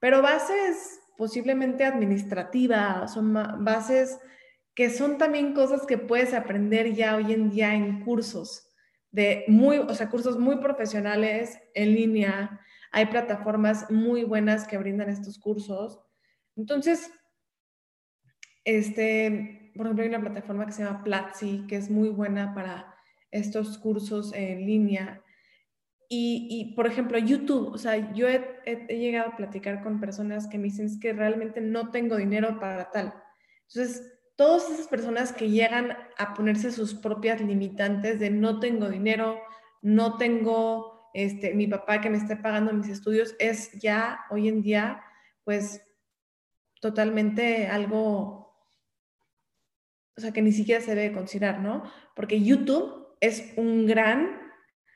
pero 0.00 0.22
bases 0.22 1.00
posiblemente 1.16 1.84
administrativas, 1.84 3.12
son 3.12 3.34
bases 3.64 4.18
que 4.74 4.90
son 4.90 5.18
también 5.18 5.52
cosas 5.54 5.86
que 5.86 5.98
puedes 5.98 6.34
aprender 6.34 6.94
ya 6.94 7.16
hoy 7.16 7.32
en 7.32 7.50
día 7.50 7.74
en 7.74 8.04
cursos 8.04 8.70
de 9.10 9.44
muy, 9.48 9.78
o 9.78 9.94
sea, 9.94 10.08
cursos 10.08 10.38
muy 10.38 10.56
profesionales 10.56 11.58
en 11.74 11.94
línea. 11.94 12.60
Hay 12.92 13.06
plataformas 13.06 13.90
muy 13.90 14.24
buenas 14.24 14.66
que 14.66 14.78
brindan 14.78 15.08
estos 15.08 15.38
cursos. 15.38 16.00
Entonces, 16.56 17.10
este, 18.64 19.72
por 19.74 19.86
ejemplo, 19.86 20.02
hay 20.02 20.08
una 20.08 20.20
plataforma 20.20 20.66
que 20.66 20.72
se 20.72 20.84
llama 20.84 21.02
Platzi, 21.02 21.66
que 21.66 21.76
es 21.76 21.90
muy 21.90 22.08
buena 22.08 22.54
para 22.54 22.94
estos 23.30 23.78
cursos 23.78 24.32
en 24.34 24.66
línea. 24.66 25.22
Y, 26.12 26.74
por 26.74 26.88
ejemplo, 26.88 27.18
YouTube, 27.18 27.68
o 27.72 27.78
sea, 27.78 28.12
yo 28.12 28.26
he, 28.28 28.88
llegado 28.88 29.30
a 29.30 29.36
platicar 29.36 29.80
con 29.80 30.00
personas 30.00 30.48
que 30.48 30.58
me 30.58 30.64
dicen 30.64 30.98
que 30.98 31.12
realmente 31.12 31.60
no 31.60 31.92
tengo 31.92 32.16
dinero 32.16 32.58
para 32.58 32.90
tal. 32.90 33.14
Entonces, 33.68 34.19
todas 34.40 34.70
esas 34.70 34.88
personas 34.88 35.34
que 35.34 35.50
llegan 35.50 35.98
a 36.16 36.32
ponerse 36.32 36.72
sus 36.72 36.94
propias 36.94 37.42
limitantes 37.42 38.18
de 38.18 38.30
no 38.30 38.58
tengo 38.58 38.88
dinero, 38.88 39.38
no 39.82 40.16
tengo 40.16 41.10
este, 41.12 41.52
mi 41.52 41.66
papá 41.66 42.00
que 42.00 42.08
me 42.08 42.16
esté 42.16 42.36
pagando 42.36 42.72
mis 42.72 42.88
estudios, 42.88 43.36
es 43.38 43.70
ya 43.72 44.20
hoy 44.30 44.48
en 44.48 44.62
día, 44.62 45.02
pues, 45.44 45.82
totalmente 46.80 47.66
algo, 47.66 48.56
o 50.16 50.20
sea, 50.22 50.32
que 50.32 50.40
ni 50.40 50.52
siquiera 50.52 50.80
se 50.80 50.94
debe 50.94 51.14
considerar, 51.14 51.60
¿no? 51.60 51.82
Porque 52.16 52.40
YouTube 52.40 53.08
es 53.20 53.52
un 53.58 53.84
gran 53.84 54.40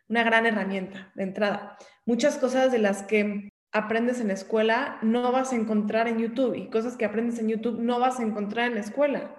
una 0.09 0.23
gran 0.23 0.47
herramienta 0.47 1.13
de 1.15 1.23
entrada. 1.23 1.77
Muchas 2.07 2.39
cosas 2.39 2.73
de 2.73 2.79
las 2.79 3.03
que 3.03 3.53
aprendes 3.75 4.21
en 4.21 4.29
la 4.29 4.35
escuela 4.35 4.99
no 5.03 5.33
vas 5.33 5.53
a 5.53 5.57
encontrar 5.57 6.07
en 6.07 6.19
YouTube 6.19 6.55
y 6.55 6.71
cosas 6.71 6.97
que 6.97 7.05
aprendes 7.05 7.41
en 7.41 7.49
YouTube 7.49 7.81
no 7.81 7.99
vas 7.99 8.21
a 8.21 8.23
encontrar 8.23 8.69
en 8.69 8.75
la 8.75 8.81
escuela. 8.81 9.35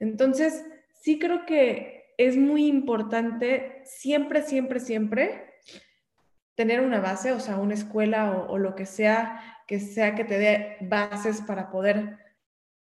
Entonces, 0.00 0.64
sí 1.02 1.18
creo 1.18 1.44
que 1.44 2.14
es 2.16 2.36
muy 2.36 2.66
importante 2.66 3.82
siempre, 3.84 4.42
siempre, 4.42 4.80
siempre 4.80 5.54
tener 6.54 6.80
una 6.80 7.00
base, 7.00 7.32
o 7.32 7.40
sea, 7.40 7.58
una 7.58 7.74
escuela 7.74 8.46
o, 8.48 8.56
lo 8.56 8.74
que 8.74 8.86
sea, 8.86 9.62
que 9.66 9.78
sea 9.80 10.14
que 10.14 10.24
te 10.24 10.38
dé 10.38 10.76
bases 10.80 11.42
para 11.42 11.70
poder 11.70 12.18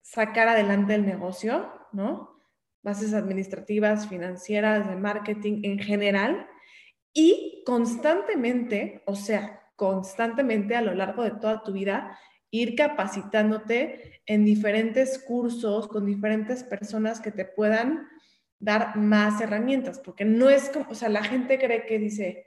sacar 0.01 0.49
adelante 0.49 0.95
el 0.95 1.05
negocio, 1.05 1.71
¿no? 1.93 2.41
Bases 2.83 3.13
administrativas, 3.13 4.09
financieras, 4.09 4.89
de 4.89 4.97
marketing 4.97 5.61
en 5.65 5.79
general. 5.81 6.49
Y 7.13 7.63
constantemente, 7.67 9.03
o 9.05 9.17
sea, 9.17 9.68
constantemente 9.79 10.75
a 10.75 10.83
lo 10.83 10.93
largo 10.93 11.23
de 11.23 11.31
toda 11.31 11.63
tu 11.63 11.71
vida, 11.71 12.19
ir 12.51 12.75
capacitándote 12.75 14.23
en 14.27 14.45
diferentes 14.45 15.21
cursos 15.21 15.87
con 15.87 16.05
diferentes 16.05 16.65
personas 16.65 17.21
que 17.21 17.31
te 17.31 17.45
puedan 17.45 18.09
dar 18.59 18.97
más 18.97 19.41
herramientas, 19.41 20.01
porque 20.01 20.25
no 20.25 20.51
es 20.51 20.69
como, 20.71 20.91
o 20.91 20.95
sea, 20.97 21.09
la 21.09 21.23
gente 21.23 21.61
cree 21.61 21.87
que 21.87 22.01
dice, 22.01 22.45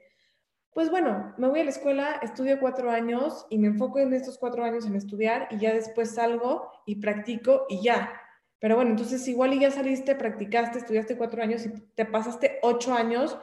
pues 0.74 0.90
bueno, 0.90 1.34
me 1.38 1.48
voy 1.48 1.62
a 1.62 1.64
la 1.64 1.70
escuela, 1.70 2.20
estudio 2.22 2.60
cuatro 2.60 2.92
años 2.92 3.46
y 3.50 3.58
me 3.60 3.68
enfoco 3.68 4.00
en 4.00 4.14
estos 4.14 4.38
cuatro 4.38 4.66
años 4.66 4.86
en 4.86 4.98
estudiar 4.98 5.48
y 5.52 5.60
ya 5.60 5.74
después 5.74 6.14
salgo 6.16 6.70
y 6.86 6.98
practico 6.98 7.66
y 7.70 7.82
ya. 7.82 8.12
Pero 8.60 8.76
bueno, 8.76 8.92
entonces 8.92 9.26
igual 9.30 9.54
y 9.54 9.60
ya 9.62 9.72
saliste, 9.72 10.16
practicaste, 10.16 10.80
estudiaste 10.80 11.16
cuatro 11.16 11.42
años 11.42 11.66
y 11.66 11.70
te 11.96 12.06
pasaste 12.06 12.60
ocho 12.62 12.94
años 12.94 13.38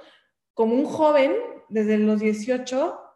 como 0.52 0.74
un 0.74 0.84
joven 0.84 1.32
desde 1.70 1.96
los 1.96 2.20
18 2.20 3.07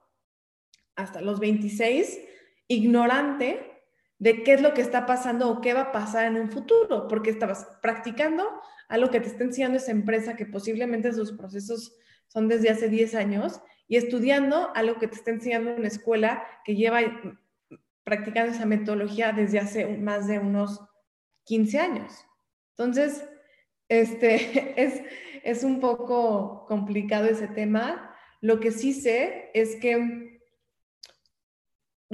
hasta 0.96 1.20
los 1.20 1.40
26, 1.40 2.20
ignorante 2.68 3.72
de 4.18 4.44
qué 4.44 4.54
es 4.54 4.62
lo 4.62 4.72
que 4.72 4.82
está 4.82 5.04
pasando 5.04 5.50
o 5.50 5.60
qué 5.60 5.74
va 5.74 5.80
a 5.80 5.92
pasar 5.92 6.26
en 6.26 6.36
un 6.36 6.50
futuro, 6.50 7.08
porque 7.08 7.30
estabas 7.30 7.66
practicando 7.82 8.48
algo 8.88 9.10
que 9.10 9.20
te 9.20 9.28
está 9.28 9.42
enseñando 9.42 9.78
esa 9.78 9.90
empresa 9.90 10.36
que 10.36 10.46
posiblemente 10.46 11.12
sus 11.12 11.32
procesos 11.32 11.96
son 12.28 12.46
desde 12.46 12.70
hace 12.70 12.88
10 12.88 13.14
años 13.14 13.60
y 13.88 13.96
estudiando 13.96 14.70
algo 14.74 14.98
que 14.98 15.08
te 15.08 15.16
está 15.16 15.32
enseñando 15.32 15.70
en 15.70 15.80
una 15.80 15.88
escuela 15.88 16.44
que 16.64 16.76
lleva 16.76 17.00
practicando 18.04 18.52
esa 18.52 18.64
metodología 18.64 19.32
desde 19.32 19.58
hace 19.58 19.86
más 19.98 20.28
de 20.28 20.38
unos 20.38 20.80
15 21.44 21.78
años. 21.78 22.24
Entonces, 22.76 23.24
este, 23.88 24.80
es, 24.82 25.02
es 25.42 25.64
un 25.64 25.80
poco 25.80 26.64
complicado 26.68 27.26
ese 27.26 27.48
tema. 27.48 28.14
Lo 28.40 28.60
que 28.60 28.70
sí 28.70 28.92
sé 28.92 29.50
es 29.52 29.76
que 29.76 30.31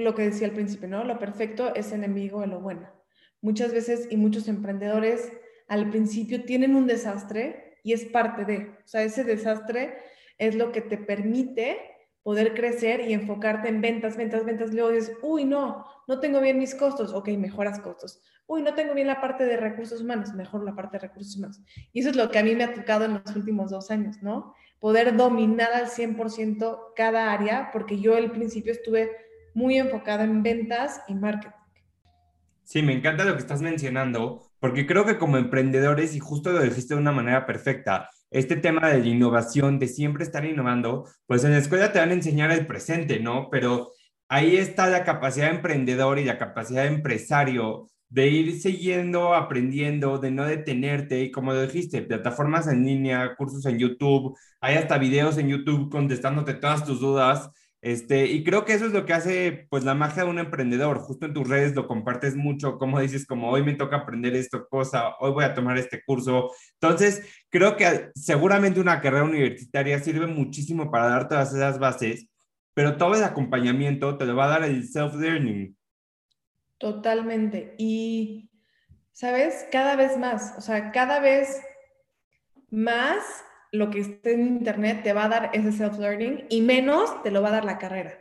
lo 0.03 0.15
que 0.15 0.23
decía 0.23 0.47
al 0.47 0.55
principio, 0.55 0.89
¿no? 0.89 1.05
Lo 1.05 1.19
perfecto 1.19 1.75
es 1.75 1.93
enemigo 1.93 2.41
de 2.41 2.47
lo 2.47 2.61
bueno. 2.61 2.89
Muchas 3.41 3.73
veces 3.73 4.09
y 4.11 4.17
muchos 4.17 4.49
emprendedores 4.49 5.33
al 5.69 5.91
principio 5.91 6.45
tienen 6.45 6.75
un 6.75 6.87
desastre 6.87 7.79
y 7.83 7.93
es 7.93 8.05
parte 8.07 8.45
de, 8.45 8.77
o 8.85 8.89
sea, 8.89 9.03
ese 9.03 9.25
desastre 9.25 9.99
es 10.39 10.55
lo 10.55 10.73
que 10.73 10.81
te 10.81 10.97
permite 10.97 11.79
poder 12.23 12.55
crecer 12.55 13.09
y 13.09 13.15
enfocarte 13.15 13.69
en 13.69 13.81
ventas, 13.81 14.17
ventas, 14.17 14.45
ventas. 14.45 14.73
Luego 14.75 14.91
dices, 14.91 15.17
uy, 15.23 15.45
no, 15.45 15.87
no 16.07 16.21
tengo 16.21 16.41
bien 16.41 16.59
mis 16.59 16.75
costos. 16.75 17.13
Ok, 17.13 17.29
mejoras 17.31 17.81
costos. 17.81 18.21
Uy, 18.47 18.63
no 18.63 18.75
tengo 18.75 18.95
bien 18.95 19.07
la 19.07 19.21
parte 19.21 19.45
de 19.45 19.57
recursos 19.57 20.03
humanos. 20.03 20.35
Mejor 20.35 20.63
la 20.65 20.75
parte 20.75 20.99
de 20.99 21.09
recursos 21.09 21.37
humanos. 21.37 21.61
Y 21.93 22.01
eso 22.01 22.11
es 22.11 22.17
lo 22.17 22.31
que 22.31 22.39
a 22.39 22.43
mí 22.43 22.55
me 22.55 22.65
ha 22.65 22.75
tocado 22.75 23.05
en 23.05 23.15
los 23.15 23.37
últimos 23.37 23.71
dos 23.71 23.91
años, 23.91 24.23
¿no? 24.23 24.55
Poder 24.79 25.17
dominar 25.17 25.73
al 25.73 25.89
100% 25.89 26.93
cada 26.95 27.33
área, 27.33 27.71
porque 27.73 27.99
yo 27.99 28.15
al 28.17 28.31
principio 28.31 28.73
estuve 28.73 29.11
muy 29.59 29.77
enfocada 29.77 30.23
en 30.23 30.43
ventas 30.43 31.03
y 31.09 31.15
marketing. 31.15 31.51
Sí, 32.63 32.81
me 32.83 32.93
encanta 32.93 33.25
lo 33.25 33.33
que 33.33 33.41
estás 33.41 33.61
mencionando, 33.61 34.43
porque 34.61 34.87
creo 34.87 35.05
que 35.05 35.19
como 35.19 35.37
emprendedores, 35.37 36.15
y 36.15 36.21
justo 36.21 36.53
lo 36.53 36.63
dijiste 36.63 36.95
de 36.95 37.01
una 37.01 37.13
manera 37.13 37.45
perfecta, 37.45 38.09
este 38.31 38.57
tema 38.57 38.89
de 38.89 39.01
la 39.01 39.07
innovación, 39.07 39.79
de 39.79 39.89
siempre 39.89 40.23
estar 40.23 40.45
innovando, 40.45 41.07
pues 41.27 41.43
en 41.45 41.53
la 41.53 41.59
escuela 41.59 41.93
te 41.93 41.99
van 41.99 42.11
a 42.11 42.15
enseñar 42.15 42.53
el 42.53 42.67
presente, 42.67 43.21
¿no? 43.21 43.49
Pero 43.51 43.91
ahí 44.29 44.57
está 44.57 44.87
la 44.87 45.03
capacidad 45.03 45.49
de 45.49 45.57
emprendedor 45.57 46.19
y 46.19 46.25
la 46.25 46.39
capacidad 46.39 46.83
de 46.83 46.89
empresario 46.89 47.91
de 48.11 48.29
ir 48.29 48.61
siguiendo, 48.61 49.35
aprendiendo, 49.35 50.19
de 50.19 50.31
no 50.31 50.45
detenerte 50.45 51.21
y 51.23 51.31
como 51.31 51.53
lo 51.53 51.63
dijiste, 51.63 52.03
plataformas 52.03 52.69
en 52.69 52.85
línea, 52.85 53.35
cursos 53.37 53.67
en 53.67 53.79
YouTube, 53.79 54.37
hay 54.61 54.77
hasta 54.77 54.99
videos 54.99 55.37
en 55.39 55.49
YouTube 55.49 55.91
contestándote 55.91 56.55
todas 56.55 56.85
tus 56.85 57.01
dudas. 57.01 57.51
Este, 57.81 58.27
y 58.27 58.43
creo 58.43 58.65
que 58.65 58.73
eso 58.73 58.87
es 58.87 58.93
lo 58.93 59.07
que 59.07 59.13
hace 59.13 59.67
pues 59.71 59.85
la 59.85 59.95
magia 59.95 60.25
de 60.25 60.31
un 60.31 60.39
emprendedor. 60.39 60.99
Justo 60.99 61.27
en 61.27 61.35
tus 61.35 61.49
redes 61.49 61.75
lo 61.77 61.87
compartes 61.87 62.35
mucho, 62.35 62.77
como 62.77 63.01
dices, 63.01 63.27
como 63.27 63.51
hoy 63.51 63.63
me 63.63 63.75
toca 63.75 63.97
aprender 63.97 64.35
esto 64.35 64.67
cosa, 64.69 65.15
hoy 65.21 65.31
voy 65.31 65.45
a 65.45 65.55
tomar 65.55 65.79
este 65.79 66.03
curso. 66.05 66.51
Entonces, 66.81 67.23
creo 67.51 67.77
que 67.77 68.11
seguramente 68.15 68.81
una 68.81 69.01
carrera 69.01 69.25
universitaria 69.25 69.99
sirve 70.01 70.27
muchísimo 70.27 70.91
para 70.91 71.09
dar 71.09 71.29
todas 71.29 71.55
esas 71.55 71.79
bases, 71.79 72.27
pero 72.75 72.97
todo 72.97 73.15
el 73.15 73.23
acompañamiento 73.23 74.17
te 74.19 74.27
lo 74.27 74.35
va 74.35 74.47
a 74.47 74.61
dar 74.61 74.65
el 74.65 74.89
self-learning. 74.89 75.77
Totalmente. 76.79 77.75
Y, 77.79 78.51
¿sabes? 79.13 79.67
Cada 79.71 79.95
vez 79.95 80.17
más, 80.19 80.55
o 80.59 80.61
sea, 80.61 80.91
cada 80.91 81.21
vez 81.21 81.61
más 82.71 83.45
lo 83.73 83.91
que 83.91 84.01
esté 84.01 84.35
en 84.35 84.47
internet 84.47 85.03
te 85.03 85.13
va 85.13 85.25
a 85.25 85.29
dar 85.29 85.51
ese 85.53 85.73
self-learning 85.73 86.47
y 86.49 86.63
menos 86.63 87.23
te 87.23 87.31
lo 87.31 87.43
va 87.43 87.49
a 87.49 87.53
dar 87.53 87.65
la 87.65 87.79
carrera. 87.79 88.19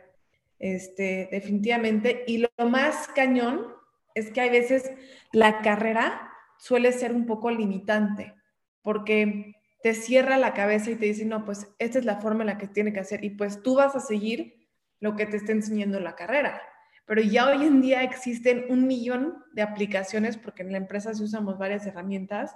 Este, 0.58 1.28
definitivamente. 1.30 2.24
Y 2.26 2.38
lo 2.38 2.68
más 2.68 3.08
cañón 3.08 3.66
es 4.14 4.30
que 4.30 4.40
hay 4.40 4.50
veces 4.50 4.90
la 5.32 5.60
carrera 5.60 6.30
suele 6.58 6.92
ser 6.92 7.12
un 7.12 7.26
poco 7.26 7.50
limitante 7.50 8.34
porque 8.82 9.54
te 9.82 9.94
cierra 9.94 10.38
la 10.38 10.54
cabeza 10.54 10.90
y 10.90 10.96
te 10.96 11.06
dice, 11.06 11.24
no, 11.24 11.44
pues 11.44 11.68
esta 11.78 11.98
es 11.98 12.04
la 12.04 12.20
forma 12.20 12.42
en 12.42 12.48
la 12.48 12.58
que 12.58 12.66
tiene 12.66 12.92
que 12.92 13.00
hacer 13.00 13.24
y 13.24 13.30
pues 13.30 13.62
tú 13.62 13.76
vas 13.76 13.94
a 13.94 14.00
seguir 14.00 14.66
lo 15.00 15.14
que 15.14 15.26
te 15.26 15.36
está 15.36 15.52
enseñando 15.52 16.00
la 16.00 16.16
carrera. 16.16 16.60
Pero 17.06 17.22
ya 17.22 17.48
hoy 17.48 17.64
en 17.64 17.80
día 17.80 18.02
existen 18.02 18.66
un 18.68 18.86
millón 18.86 19.42
de 19.52 19.62
aplicaciones, 19.62 20.36
porque 20.36 20.62
en 20.62 20.72
la 20.72 20.78
empresa 20.78 21.14
sí 21.14 21.22
usamos 21.22 21.56
varias 21.56 21.86
herramientas, 21.86 22.54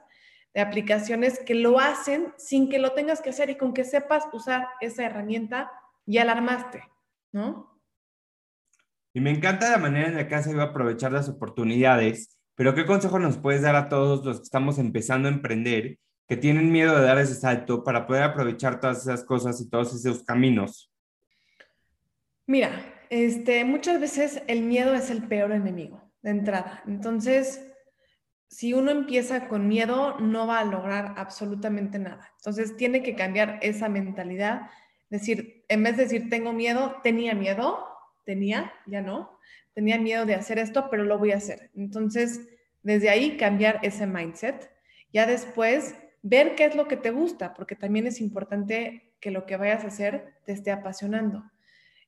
de 0.54 0.60
aplicaciones 0.60 1.40
que 1.40 1.54
lo 1.54 1.80
hacen 1.80 2.32
sin 2.36 2.68
que 2.68 2.78
lo 2.78 2.92
tengas 2.92 3.20
que 3.20 3.30
hacer 3.30 3.50
y 3.50 3.56
con 3.56 3.72
que 3.72 3.84
sepas 3.84 4.24
usar 4.32 4.66
esa 4.80 5.04
herramienta, 5.04 5.70
ya 6.06 6.24
la 6.24 6.32
armaste, 6.32 6.82
¿no? 7.32 7.80
Y 9.14 9.20
me 9.20 9.30
encanta 9.30 9.70
la 9.70 9.78
manera 9.78 10.08
en 10.08 10.16
la 10.16 10.28
que 10.28 10.34
has 10.34 10.46
ido 10.46 10.60
a 10.60 10.66
aprovechar 10.66 11.12
las 11.12 11.28
oportunidades, 11.28 12.38
pero 12.54 12.74
¿qué 12.74 12.86
consejo 12.86 13.18
nos 13.18 13.38
puedes 13.38 13.62
dar 13.62 13.76
a 13.76 13.88
todos 13.88 14.24
los 14.24 14.38
que 14.38 14.44
estamos 14.44 14.78
empezando 14.78 15.28
a 15.28 15.32
emprender, 15.32 15.98
que 16.28 16.36
tienen 16.36 16.72
miedo 16.72 16.98
de 16.98 17.04
dar 17.04 17.18
ese 17.18 17.34
salto 17.34 17.84
para 17.84 18.06
poder 18.06 18.22
aprovechar 18.22 18.80
todas 18.80 19.02
esas 19.02 19.24
cosas 19.24 19.60
y 19.60 19.68
todos 19.68 19.94
esos 19.94 20.22
caminos? 20.22 20.90
Mira, 22.46 22.70
este, 23.10 23.64
muchas 23.64 24.00
veces 24.00 24.42
el 24.46 24.62
miedo 24.62 24.94
es 24.94 25.10
el 25.10 25.28
peor 25.28 25.52
enemigo 25.52 26.02
de 26.22 26.30
entrada. 26.30 26.82
Entonces, 26.86 27.71
si 28.52 28.74
uno 28.74 28.90
empieza 28.90 29.48
con 29.48 29.66
miedo, 29.66 30.18
no 30.20 30.46
va 30.46 30.60
a 30.60 30.64
lograr 30.66 31.14
absolutamente 31.16 31.98
nada. 31.98 32.30
Entonces, 32.36 32.76
tiene 32.76 33.02
que 33.02 33.14
cambiar 33.14 33.58
esa 33.62 33.88
mentalidad. 33.88 34.68
Decir, 35.08 35.64
en 35.68 35.82
vez 35.82 35.96
de 35.96 36.02
decir 36.02 36.28
tengo 36.28 36.52
miedo, 36.52 36.96
tenía 37.02 37.34
miedo, 37.34 37.82
tenía, 38.26 38.70
ya 38.84 39.00
no, 39.00 39.38
tenía 39.72 39.98
miedo 39.98 40.26
de 40.26 40.34
hacer 40.34 40.58
esto, 40.58 40.88
pero 40.90 41.04
lo 41.04 41.18
voy 41.18 41.32
a 41.32 41.38
hacer. 41.38 41.70
Entonces, 41.74 42.46
desde 42.82 43.08
ahí 43.08 43.38
cambiar 43.38 43.80
ese 43.82 44.06
mindset. 44.06 44.70
Ya 45.14 45.24
después, 45.24 45.94
ver 46.20 46.54
qué 46.54 46.66
es 46.66 46.76
lo 46.76 46.88
que 46.88 46.98
te 46.98 47.10
gusta, 47.10 47.54
porque 47.54 47.74
también 47.74 48.06
es 48.06 48.20
importante 48.20 49.14
que 49.18 49.30
lo 49.30 49.46
que 49.46 49.56
vayas 49.56 49.82
a 49.84 49.88
hacer 49.88 50.34
te 50.44 50.52
esté 50.52 50.70
apasionando. 50.70 51.42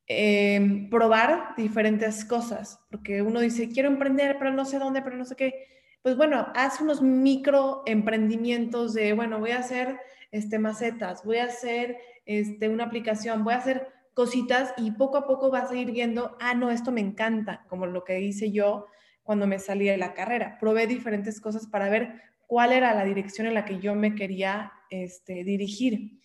Em, 0.06 0.90
probar 0.90 1.54
diferentes 1.56 2.22
cosas, 2.26 2.80
porque 2.90 3.22
uno 3.22 3.40
dice, 3.40 3.70
quiero 3.70 3.88
emprender, 3.88 4.36
pero 4.38 4.52
no 4.52 4.66
sé 4.66 4.78
dónde, 4.78 5.00
pero 5.00 5.16
no 5.16 5.24
sé 5.24 5.36
qué 5.36 5.72
pues 6.04 6.18
bueno, 6.18 6.48
haz 6.54 6.82
unos 6.82 7.00
micro 7.00 7.82
emprendimientos 7.86 8.92
de, 8.92 9.14
bueno, 9.14 9.38
voy 9.38 9.52
a 9.52 9.60
hacer 9.60 9.98
este, 10.32 10.58
macetas, 10.58 11.24
voy 11.24 11.38
a 11.38 11.44
hacer 11.44 11.96
este, 12.26 12.68
una 12.68 12.84
aplicación, 12.84 13.42
voy 13.42 13.54
a 13.54 13.56
hacer 13.56 13.88
cositas 14.12 14.74
y 14.76 14.90
poco 14.90 15.16
a 15.16 15.26
poco 15.26 15.50
vas 15.50 15.70
a 15.70 15.76
ir 15.76 15.92
viendo, 15.92 16.36
ah, 16.42 16.52
no, 16.52 16.70
esto 16.70 16.92
me 16.92 17.00
encanta, 17.00 17.64
como 17.70 17.86
lo 17.86 18.04
que 18.04 18.20
hice 18.20 18.52
yo 18.52 18.86
cuando 19.22 19.46
me 19.46 19.58
salí 19.58 19.86
de 19.86 19.96
la 19.96 20.12
carrera. 20.12 20.58
Probé 20.60 20.86
diferentes 20.86 21.40
cosas 21.40 21.66
para 21.66 21.88
ver 21.88 22.20
cuál 22.46 22.74
era 22.74 22.94
la 22.94 23.06
dirección 23.06 23.46
en 23.46 23.54
la 23.54 23.64
que 23.64 23.78
yo 23.78 23.94
me 23.94 24.14
quería 24.14 24.74
este, 24.90 25.42
dirigir. 25.42 26.20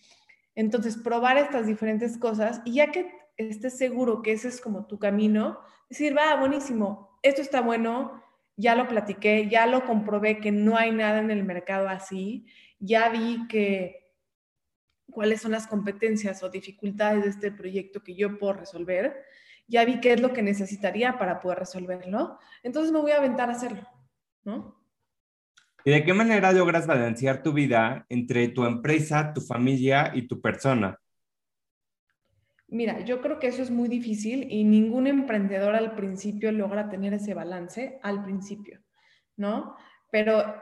Entonces, 0.54 0.98
probar 0.98 1.38
estas 1.38 1.66
diferentes 1.66 2.18
cosas 2.18 2.60
y 2.66 2.74
ya 2.74 2.92
que 2.92 3.10
estés 3.38 3.78
seguro 3.78 4.20
que 4.20 4.32
ese 4.32 4.48
es 4.48 4.60
como 4.60 4.84
tu 4.84 4.98
camino, 4.98 5.58
decir, 5.88 6.14
va, 6.14 6.36
buenísimo, 6.36 7.18
esto 7.22 7.40
está 7.40 7.62
bueno, 7.62 8.22
ya 8.60 8.74
lo 8.74 8.86
platiqué, 8.86 9.48
ya 9.48 9.66
lo 9.66 9.84
comprobé 9.84 10.38
que 10.38 10.52
no 10.52 10.76
hay 10.76 10.92
nada 10.92 11.20
en 11.20 11.30
el 11.30 11.44
mercado 11.44 11.88
así, 11.88 12.46
ya 12.78 13.08
vi 13.08 13.46
que 13.48 14.12
cuáles 15.10 15.40
son 15.40 15.52
las 15.52 15.66
competencias 15.66 16.42
o 16.42 16.50
dificultades 16.50 17.24
de 17.24 17.30
este 17.30 17.52
proyecto 17.52 18.02
que 18.02 18.14
yo 18.14 18.38
puedo 18.38 18.54
resolver. 18.54 19.24
ya 19.66 19.84
vi 19.84 20.00
qué 20.00 20.14
es 20.14 20.20
lo 20.20 20.32
que 20.32 20.42
necesitaría 20.42 21.16
para 21.16 21.40
poder 21.40 21.60
resolverlo, 21.60 22.38
entonces 22.64 22.92
me 22.92 23.00
voy 23.00 23.12
a 23.12 23.18
aventar 23.18 23.48
a 23.48 23.52
hacerlo, 23.52 23.86
¿no? 24.42 24.76
¿Y 25.84 25.92
de 25.92 26.04
qué 26.04 26.12
manera 26.12 26.50
logras 26.50 26.88
balancear 26.88 27.42
tu 27.42 27.52
vida 27.52 28.04
entre 28.08 28.48
tu 28.48 28.64
empresa, 28.64 29.32
tu 29.32 29.40
familia 29.40 30.10
y 30.12 30.26
tu 30.26 30.40
persona? 30.40 30.98
Mira, 32.72 33.00
yo 33.00 33.20
creo 33.20 33.40
que 33.40 33.48
eso 33.48 33.62
es 33.62 33.70
muy 33.70 33.88
difícil 33.88 34.46
y 34.48 34.62
ningún 34.62 35.08
emprendedor 35.08 35.74
al 35.74 35.96
principio 35.96 36.52
logra 36.52 36.88
tener 36.88 37.12
ese 37.12 37.34
balance 37.34 37.98
al 38.02 38.22
principio, 38.22 38.80
¿no? 39.36 39.74
Pero 40.12 40.54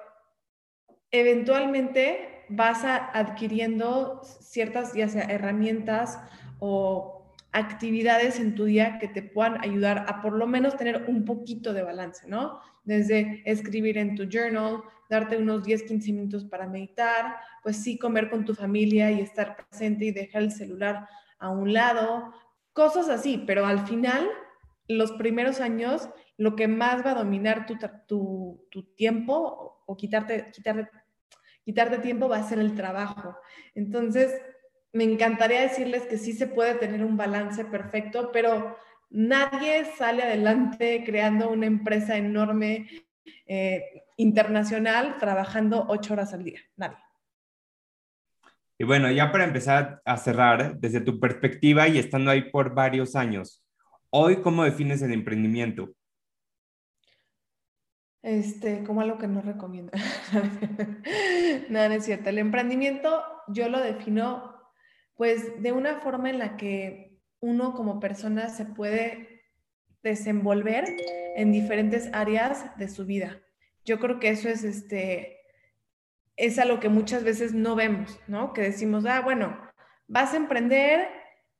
eventualmente 1.10 2.46
vas 2.48 2.82
adquiriendo 2.84 4.22
ciertas 4.24 4.94
ya 4.94 5.08
sea 5.08 5.24
herramientas 5.24 6.18
o 6.60 7.34
actividades 7.52 8.40
en 8.40 8.54
tu 8.54 8.64
día 8.64 8.98
que 8.98 9.08
te 9.08 9.22
puedan 9.22 9.60
ayudar 9.62 10.06
a 10.08 10.22
por 10.22 10.32
lo 10.32 10.46
menos 10.46 10.78
tener 10.78 11.04
un 11.08 11.26
poquito 11.26 11.74
de 11.74 11.82
balance, 11.82 12.26
¿no? 12.26 12.60
Desde 12.84 13.42
escribir 13.44 13.98
en 13.98 14.14
tu 14.14 14.24
journal, 14.24 14.82
darte 15.10 15.36
unos 15.36 15.62
10, 15.62 15.82
15 15.82 16.12
minutos 16.12 16.44
para 16.46 16.66
meditar, 16.66 17.36
pues 17.62 17.76
sí 17.76 17.98
comer 17.98 18.30
con 18.30 18.46
tu 18.46 18.54
familia 18.54 19.10
y 19.10 19.20
estar 19.20 19.56
presente 19.56 20.06
y 20.06 20.12
dejar 20.12 20.42
el 20.42 20.52
celular 20.52 21.06
a 21.38 21.50
un 21.50 21.72
lado, 21.72 22.32
cosas 22.72 23.08
así, 23.08 23.42
pero 23.46 23.66
al 23.66 23.86
final, 23.86 24.28
los 24.88 25.12
primeros 25.12 25.60
años, 25.60 26.08
lo 26.36 26.56
que 26.56 26.68
más 26.68 27.04
va 27.04 27.12
a 27.12 27.22
dominar 27.22 27.66
tu, 28.06 28.68
tiempo 28.96 29.82
o 29.86 29.96
quitarte, 29.96 30.50
quitarte, 30.52 30.88
quitarte 31.64 31.98
tiempo 31.98 32.28
va 32.28 32.38
a 32.38 32.48
ser 32.48 32.58
el 32.58 32.74
trabajo. 32.74 33.36
Entonces, 33.74 34.40
me 34.92 35.04
encantaría 35.04 35.60
decirles 35.60 36.06
que 36.06 36.18
sí 36.18 36.32
se 36.32 36.46
puede 36.46 36.74
tener 36.74 37.04
un 37.04 37.16
balance 37.16 37.64
perfecto, 37.64 38.30
pero 38.32 38.76
nadie 39.10 39.84
sale 39.96 40.22
adelante 40.22 41.02
creando 41.04 41.50
una 41.50 41.66
empresa 41.66 42.16
enorme 42.16 42.88
eh, 43.46 44.04
internacional 44.16 45.18
trabajando 45.18 45.86
ocho 45.88 46.14
horas 46.14 46.32
al 46.32 46.44
día. 46.44 46.60
Nadie. 46.76 47.07
Y 48.78 48.84
bueno, 48.84 49.10
ya 49.10 49.32
para 49.32 49.44
empezar 49.44 50.00
a 50.04 50.16
cerrar, 50.16 50.78
desde 50.78 51.00
tu 51.00 51.18
perspectiva 51.18 51.88
y 51.88 51.98
estando 51.98 52.30
ahí 52.30 52.50
por 52.50 52.74
varios 52.74 53.16
años, 53.16 53.64
hoy, 54.10 54.40
¿cómo 54.40 54.62
defines 54.62 55.02
el 55.02 55.12
emprendimiento? 55.12 55.92
Este, 58.22 58.84
como 58.84 59.00
algo 59.00 59.18
que 59.18 59.26
no 59.26 59.42
recomiendo. 59.42 59.92
no, 61.70 61.88
no 61.88 61.94
es 61.94 62.04
cierto. 62.04 62.30
El 62.30 62.38
emprendimiento 62.38 63.24
yo 63.48 63.68
lo 63.68 63.80
defino 63.80 64.54
pues 65.16 65.60
de 65.60 65.72
una 65.72 65.96
forma 66.00 66.30
en 66.30 66.38
la 66.38 66.56
que 66.56 67.18
uno 67.40 67.74
como 67.74 67.98
persona 67.98 68.48
se 68.48 68.64
puede 68.64 69.42
desenvolver 70.04 70.84
en 71.36 71.50
diferentes 71.50 72.08
áreas 72.12 72.76
de 72.76 72.88
su 72.88 73.04
vida. 73.04 73.40
Yo 73.84 73.98
creo 73.98 74.20
que 74.20 74.28
eso 74.28 74.48
es 74.48 74.62
este 74.62 75.37
es 76.38 76.58
algo 76.60 76.78
que 76.78 76.88
muchas 76.88 77.24
veces 77.24 77.52
no 77.52 77.74
vemos, 77.74 78.18
¿no? 78.28 78.52
Que 78.52 78.62
decimos, 78.62 79.04
ah, 79.06 79.20
bueno, 79.20 79.58
vas 80.06 80.32
a 80.32 80.36
emprender 80.36 81.08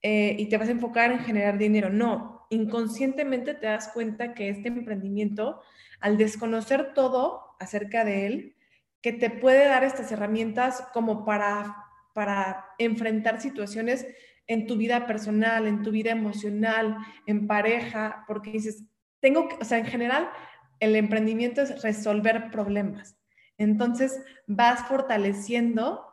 eh, 0.03 0.37
y 0.39 0.49
te 0.49 0.57
vas 0.57 0.69
a 0.69 0.73
enfocar 0.73 1.11
en 1.11 1.19
generar 1.19 1.59
dinero. 1.59 1.91
No, 1.91 2.47
inconscientemente 2.49 3.55
te 3.55 3.67
das 3.67 3.89
cuenta 3.89 4.35
que 4.35 4.49
este 4.49 4.69
emprendimiento, 4.69 5.61
al 6.01 6.17
desconocer 6.17 6.95
todo 6.95 7.57
acerca 7.59 8.05
de 8.05 8.27
él, 8.27 8.57
que 9.03 9.13
te 9.13 9.31
puede 9.31 9.67
dar 9.67 9.83
estas 9.83 10.13
herramientas 10.13 10.87
como 10.93 11.25
para, 11.25 11.77
para 12.15 12.65
enfrentar 12.79 13.41
situaciones 13.41 14.07
en 14.47 14.69
tu 14.69 14.77
vida 14.77 15.09
personal, 15.09 15.67
en 15.67 15.83
tu 15.83 15.91
vida 15.91 16.13
emocional, 16.13 16.99
en 17.27 17.49
pareja, 17.49 18.25
porque 18.29 18.53
dices, 18.53 18.85
tengo 19.21 19.49
que, 19.49 19.57
o 19.61 19.65
sea, 19.65 19.79
en 19.79 19.87
general, 19.87 20.31
el 20.79 20.95
emprendimiento 20.95 21.63
es 21.63 21.83
resolver 21.83 22.51
problemas. 22.53 23.18
Entonces 23.59 24.23
vas 24.47 24.87
fortaleciendo 24.87 26.07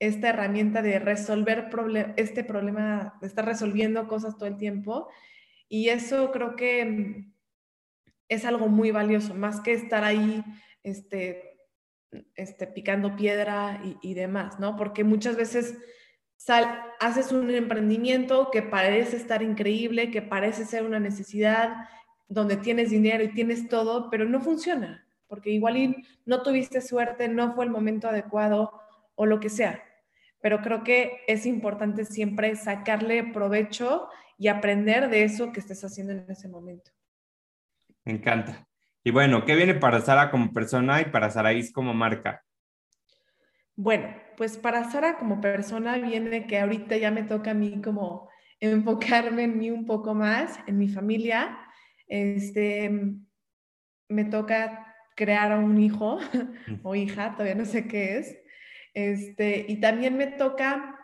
esta 0.00 0.30
herramienta 0.30 0.82
de 0.82 0.98
resolver 0.98 1.70
este 2.16 2.42
problema, 2.42 3.14
de 3.20 3.26
estar 3.26 3.44
resolviendo 3.44 4.08
cosas 4.08 4.36
todo 4.36 4.48
el 4.48 4.56
tiempo. 4.56 5.08
Y 5.68 5.90
eso 5.90 6.32
creo 6.32 6.56
que 6.56 7.26
es 8.28 8.44
algo 8.44 8.68
muy 8.68 8.90
valioso, 8.90 9.34
más 9.34 9.60
que 9.60 9.72
estar 9.72 10.04
ahí 10.04 10.42
este, 10.82 11.60
este, 12.34 12.66
picando 12.66 13.14
piedra 13.14 13.80
y, 14.02 14.14
demás, 14.14 14.58
¿no? 14.58 14.76
Porque 14.76 15.04
muchas 15.04 15.36
veces 15.36 15.76
haces 16.98 17.30
un 17.30 17.50
emprendimiento 17.50 18.50
que 18.50 18.62
parece 18.62 19.16
estar 19.16 19.42
increíble, 19.42 20.10
que 20.10 20.22
parece 20.22 20.64
ser 20.64 20.84
una 20.84 20.98
necesidad, 20.98 21.88
donde 22.28 22.56
tienes 22.56 22.90
dinero 22.90 23.22
y 23.22 23.34
tienes 23.34 23.68
todo, 23.68 24.08
pero 24.10 24.24
no 24.24 24.40
funciona 24.40 25.06
porque 25.30 25.50
igual 25.50 26.04
no 26.26 26.42
tuviste 26.42 26.80
suerte, 26.80 27.28
no 27.28 27.54
fue 27.54 27.64
el 27.64 27.70
momento 27.70 28.08
adecuado 28.08 28.82
o 29.14 29.26
lo 29.26 29.38
que 29.38 29.48
sea. 29.48 29.82
Pero 30.42 30.60
creo 30.60 30.82
que 30.82 31.20
es 31.28 31.46
importante 31.46 32.04
siempre 32.04 32.56
sacarle 32.56 33.22
provecho 33.22 34.08
y 34.36 34.48
aprender 34.48 35.08
de 35.08 35.22
eso 35.22 35.52
que 35.52 35.60
estés 35.60 35.84
haciendo 35.84 36.12
en 36.12 36.26
ese 36.28 36.48
momento. 36.48 36.90
Me 38.04 38.12
encanta. 38.12 38.66
Y 39.04 39.12
bueno, 39.12 39.44
¿qué 39.44 39.54
viene 39.54 39.74
para 39.74 40.00
Sara 40.00 40.30
como 40.32 40.52
persona 40.52 41.00
y 41.00 41.04
para 41.04 41.30
Saraís 41.30 41.72
como 41.72 41.94
marca? 41.94 42.44
Bueno, 43.76 44.08
pues 44.36 44.58
para 44.58 44.90
Sara 44.90 45.16
como 45.16 45.40
persona 45.40 45.96
viene 45.96 46.46
que 46.46 46.58
ahorita 46.58 46.96
ya 46.96 47.12
me 47.12 47.22
toca 47.22 47.52
a 47.52 47.54
mí 47.54 47.80
como 47.80 48.28
enfocarme 48.58 49.44
en 49.44 49.58
mí 49.58 49.70
un 49.70 49.86
poco 49.86 50.12
más, 50.12 50.58
en 50.66 50.76
mi 50.76 50.88
familia. 50.88 51.56
Este, 52.08 52.90
me 54.08 54.24
toca 54.24 54.89
crear 55.20 55.52
a 55.52 55.58
un 55.58 55.78
hijo 55.78 56.18
o 56.82 56.94
hija, 56.94 57.32
todavía 57.32 57.54
no 57.54 57.66
sé 57.66 57.86
qué 57.86 58.16
es. 58.16 58.38
Este, 58.94 59.66
y 59.68 59.78
también 59.78 60.16
me 60.16 60.28
toca, 60.28 60.98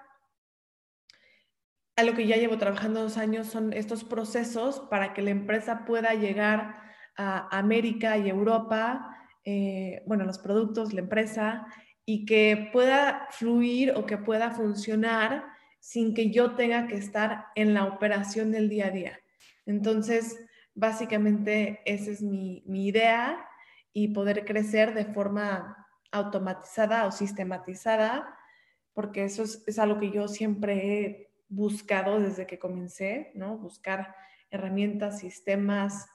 a 1.97 2.03
lo 2.03 2.15
que 2.15 2.27
ya 2.27 2.37
llevo 2.37 2.57
trabajando 2.57 3.03
dos 3.03 3.19
años, 3.19 3.47
son 3.47 3.75
estos 3.75 4.05
procesos 4.05 4.81
para 4.91 5.13
que 5.13 5.21
la 5.21 5.31
empresa 5.31 5.85
pueda 5.85 6.15
llegar 6.15 6.81
a 7.19 7.59
América 7.59 8.17
y 8.17 8.31
Europa, 8.31 9.15
eh, 9.45 10.03
bueno, 10.07 10.25
los 10.25 10.39
productos, 10.39 10.95
la 10.95 11.03
empresa, 11.03 11.67
y 12.07 12.25
que 12.25 12.71
pueda 12.73 13.27
fluir 13.33 13.93
o 13.97 14.07
que 14.07 14.17
pueda 14.17 14.51
funcionar 14.51 15.45
sin 15.79 16.15
que 16.15 16.31
yo 16.31 16.55
tenga 16.55 16.87
que 16.87 16.97
estar 16.97 17.49
en 17.55 17.75
la 17.75 17.85
operación 17.85 18.51
del 18.51 18.71
día 18.71 18.87
a 18.87 18.91
día. 18.91 19.21
Entonces, 19.67 20.43
básicamente 20.75 21.83
esa 21.85 22.11
es 22.11 22.23
mi, 22.23 22.63
mi 22.67 22.87
idea 22.87 23.47
y 23.99 24.09
poder 24.09 24.45
crecer 24.45 24.93
de 24.93 25.07
forma 25.07 25.75
automatizada 26.13 27.07
o 27.07 27.13
sistematizada, 27.13 28.29
porque 28.93 29.25
eso 29.25 29.43
es, 29.43 29.79
algo 29.79 29.99
que 29.99 30.11
yo 30.11 30.29
siempre 30.29 30.75
he 30.75 31.31
buscado 31.49 32.21
desde 32.21 32.47
que 32.47 32.59
comencé, 32.59 33.33
¿no? 33.35 33.57
Buscar 33.57 34.15
herramientas, 34.51 35.21
sistemas 35.21 36.07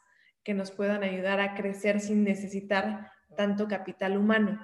que 0.44 0.54
nos 0.54 0.70
puedan 0.70 1.02
ayudar 1.02 1.40
a 1.40 1.56
crecer 1.56 2.02
sin 2.02 2.24
necesitar 2.24 3.10
tanto 3.36 3.68
capital 3.68 4.16
humano. 4.16 4.60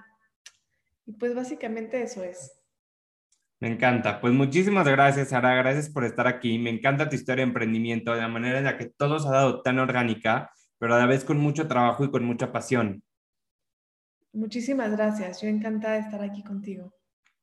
Y 1.08 1.14
pues 1.14 1.34
básicamente 1.34 2.04
eso 2.04 2.24
es. 2.24 2.62
Me 3.60 3.68
encanta. 3.68 4.22
Pues 4.22 4.32
muchísimas 4.32 4.88
gracias, 4.88 5.30
Sara. 5.30 5.56
Gracias 5.56 5.90
por 5.90 6.04
estar 6.04 6.28
aquí. 6.28 6.60
Me 6.60 6.70
encanta 6.70 7.10
tu 7.10 7.16
historia 7.16 7.44
de 7.44 7.50
emprendimiento, 7.50 8.14
de 8.14 8.22
la 8.22 8.28
manera 8.28 8.60
en 8.60 8.66
la 8.66 8.78
que 8.78 8.86
todo 8.86 9.18
se 9.18 9.28
ha 9.28 9.32
dado 9.32 9.64
tan 9.64 9.80
orgánica, 9.80 10.52
pero 10.78 10.94
a 10.94 11.00
la 11.00 11.08
vez 11.08 11.26
con 11.26 11.40
mucho 11.40 11.68
trabajo 11.68 12.04
y 12.06 12.12
con 12.12 12.24
mucha 12.24 12.52
pasión. 12.52 13.02
Muchísimas 14.34 14.92
gracias. 14.92 15.42
Yo 15.42 15.48
encantada 15.48 15.96
de 15.96 16.02
estar 16.02 16.22
aquí 16.22 16.44
contigo. 16.44 16.94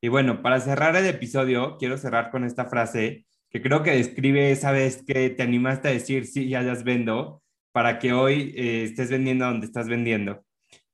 Y 0.00 0.08
bueno, 0.08 0.42
para 0.42 0.60
cerrar 0.60 0.94
el 0.96 1.06
episodio, 1.06 1.76
quiero 1.78 1.96
cerrar 1.96 2.30
con 2.30 2.44
esta 2.44 2.66
frase 2.66 3.26
que 3.50 3.62
creo 3.62 3.82
que 3.82 3.92
describe 3.92 4.50
esa 4.50 4.70
vez 4.72 5.02
que 5.06 5.30
te 5.30 5.42
animaste 5.42 5.88
a 5.88 5.92
decir 5.92 6.26
sí, 6.26 6.48
ya 6.48 6.60
las 6.60 6.84
vendo, 6.84 7.42
para 7.72 7.98
que 7.98 8.12
hoy 8.12 8.52
eh, 8.56 8.84
estés 8.84 9.10
vendiendo 9.10 9.46
donde 9.46 9.66
estás 9.66 9.88
vendiendo. 9.88 10.44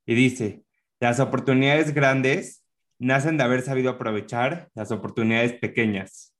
Y 0.06 0.14
dice, 0.14 0.62
las 1.00 1.20
oportunidades 1.20 1.94
grandes 1.94 2.64
nacen 2.98 3.36
de 3.36 3.44
haber 3.44 3.62
sabido 3.62 3.90
aprovechar 3.90 4.68
las 4.74 4.92
oportunidades 4.92 5.54
pequeñas. 5.54 6.34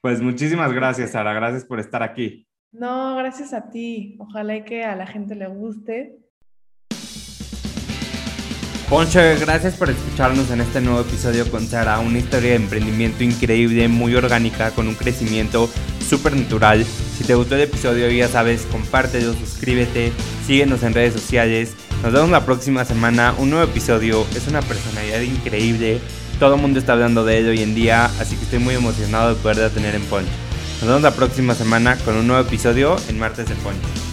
Pues 0.00 0.22
muchísimas 0.22 0.72
gracias, 0.72 1.10
Sara. 1.10 1.32
Gracias 1.32 1.64
por 1.64 1.80
estar 1.80 2.02
aquí. 2.02 2.46
No, 2.70 3.16
gracias 3.16 3.52
a 3.52 3.70
ti. 3.70 4.16
Ojalá 4.20 4.64
que 4.64 4.84
a 4.84 4.94
la 4.94 5.06
gente 5.06 5.34
le 5.34 5.48
guste 5.48 6.18
Poncho, 8.88 9.18
gracias 9.40 9.74
por 9.74 9.90
escucharnos 9.90 10.48
en 10.52 10.60
este 10.60 10.80
nuevo 10.80 11.00
episodio 11.00 11.50
con 11.50 11.66
Sara, 11.66 11.98
una 11.98 12.18
historia 12.18 12.50
de 12.50 12.56
emprendimiento 12.56 13.24
increíble, 13.24 13.88
muy 13.88 14.14
orgánica, 14.14 14.70
con 14.70 14.86
un 14.86 14.94
crecimiento 14.94 15.68
súper 16.08 16.36
natural. 16.36 16.86
Si 17.18 17.24
te 17.24 17.34
gustó 17.34 17.56
el 17.56 17.62
episodio, 17.62 18.08
ya 18.08 18.28
sabes, 18.28 18.62
compártelo, 18.70 19.34
suscríbete, 19.34 20.12
síguenos 20.46 20.84
en 20.84 20.94
redes 20.94 21.14
sociales. 21.14 21.72
Nos 22.04 22.12
vemos 22.12 22.30
la 22.30 22.46
próxima 22.46 22.84
semana, 22.84 23.34
un 23.38 23.50
nuevo 23.50 23.64
episodio, 23.64 24.24
es 24.36 24.46
una 24.46 24.62
personalidad 24.62 25.20
increíble, 25.20 25.98
todo 26.38 26.54
el 26.54 26.60
mundo 26.60 26.78
está 26.78 26.92
hablando 26.92 27.24
de 27.24 27.38
él 27.38 27.48
hoy 27.48 27.62
en 27.62 27.74
día, 27.74 28.04
así 28.20 28.36
que 28.36 28.44
estoy 28.44 28.60
muy 28.60 28.76
emocionado 28.76 29.34
de 29.34 29.42
poder 29.42 29.68
tener 29.70 29.96
en 29.96 30.02
Poncho. 30.02 30.30
Nos 30.80 30.86
vemos 30.86 31.02
la 31.02 31.10
próxima 31.10 31.56
semana 31.56 31.96
con 32.04 32.14
un 32.14 32.28
nuevo 32.28 32.46
episodio 32.46 32.94
en 33.08 33.18
Martes 33.18 33.48
de 33.48 33.56
Pony. 33.56 34.05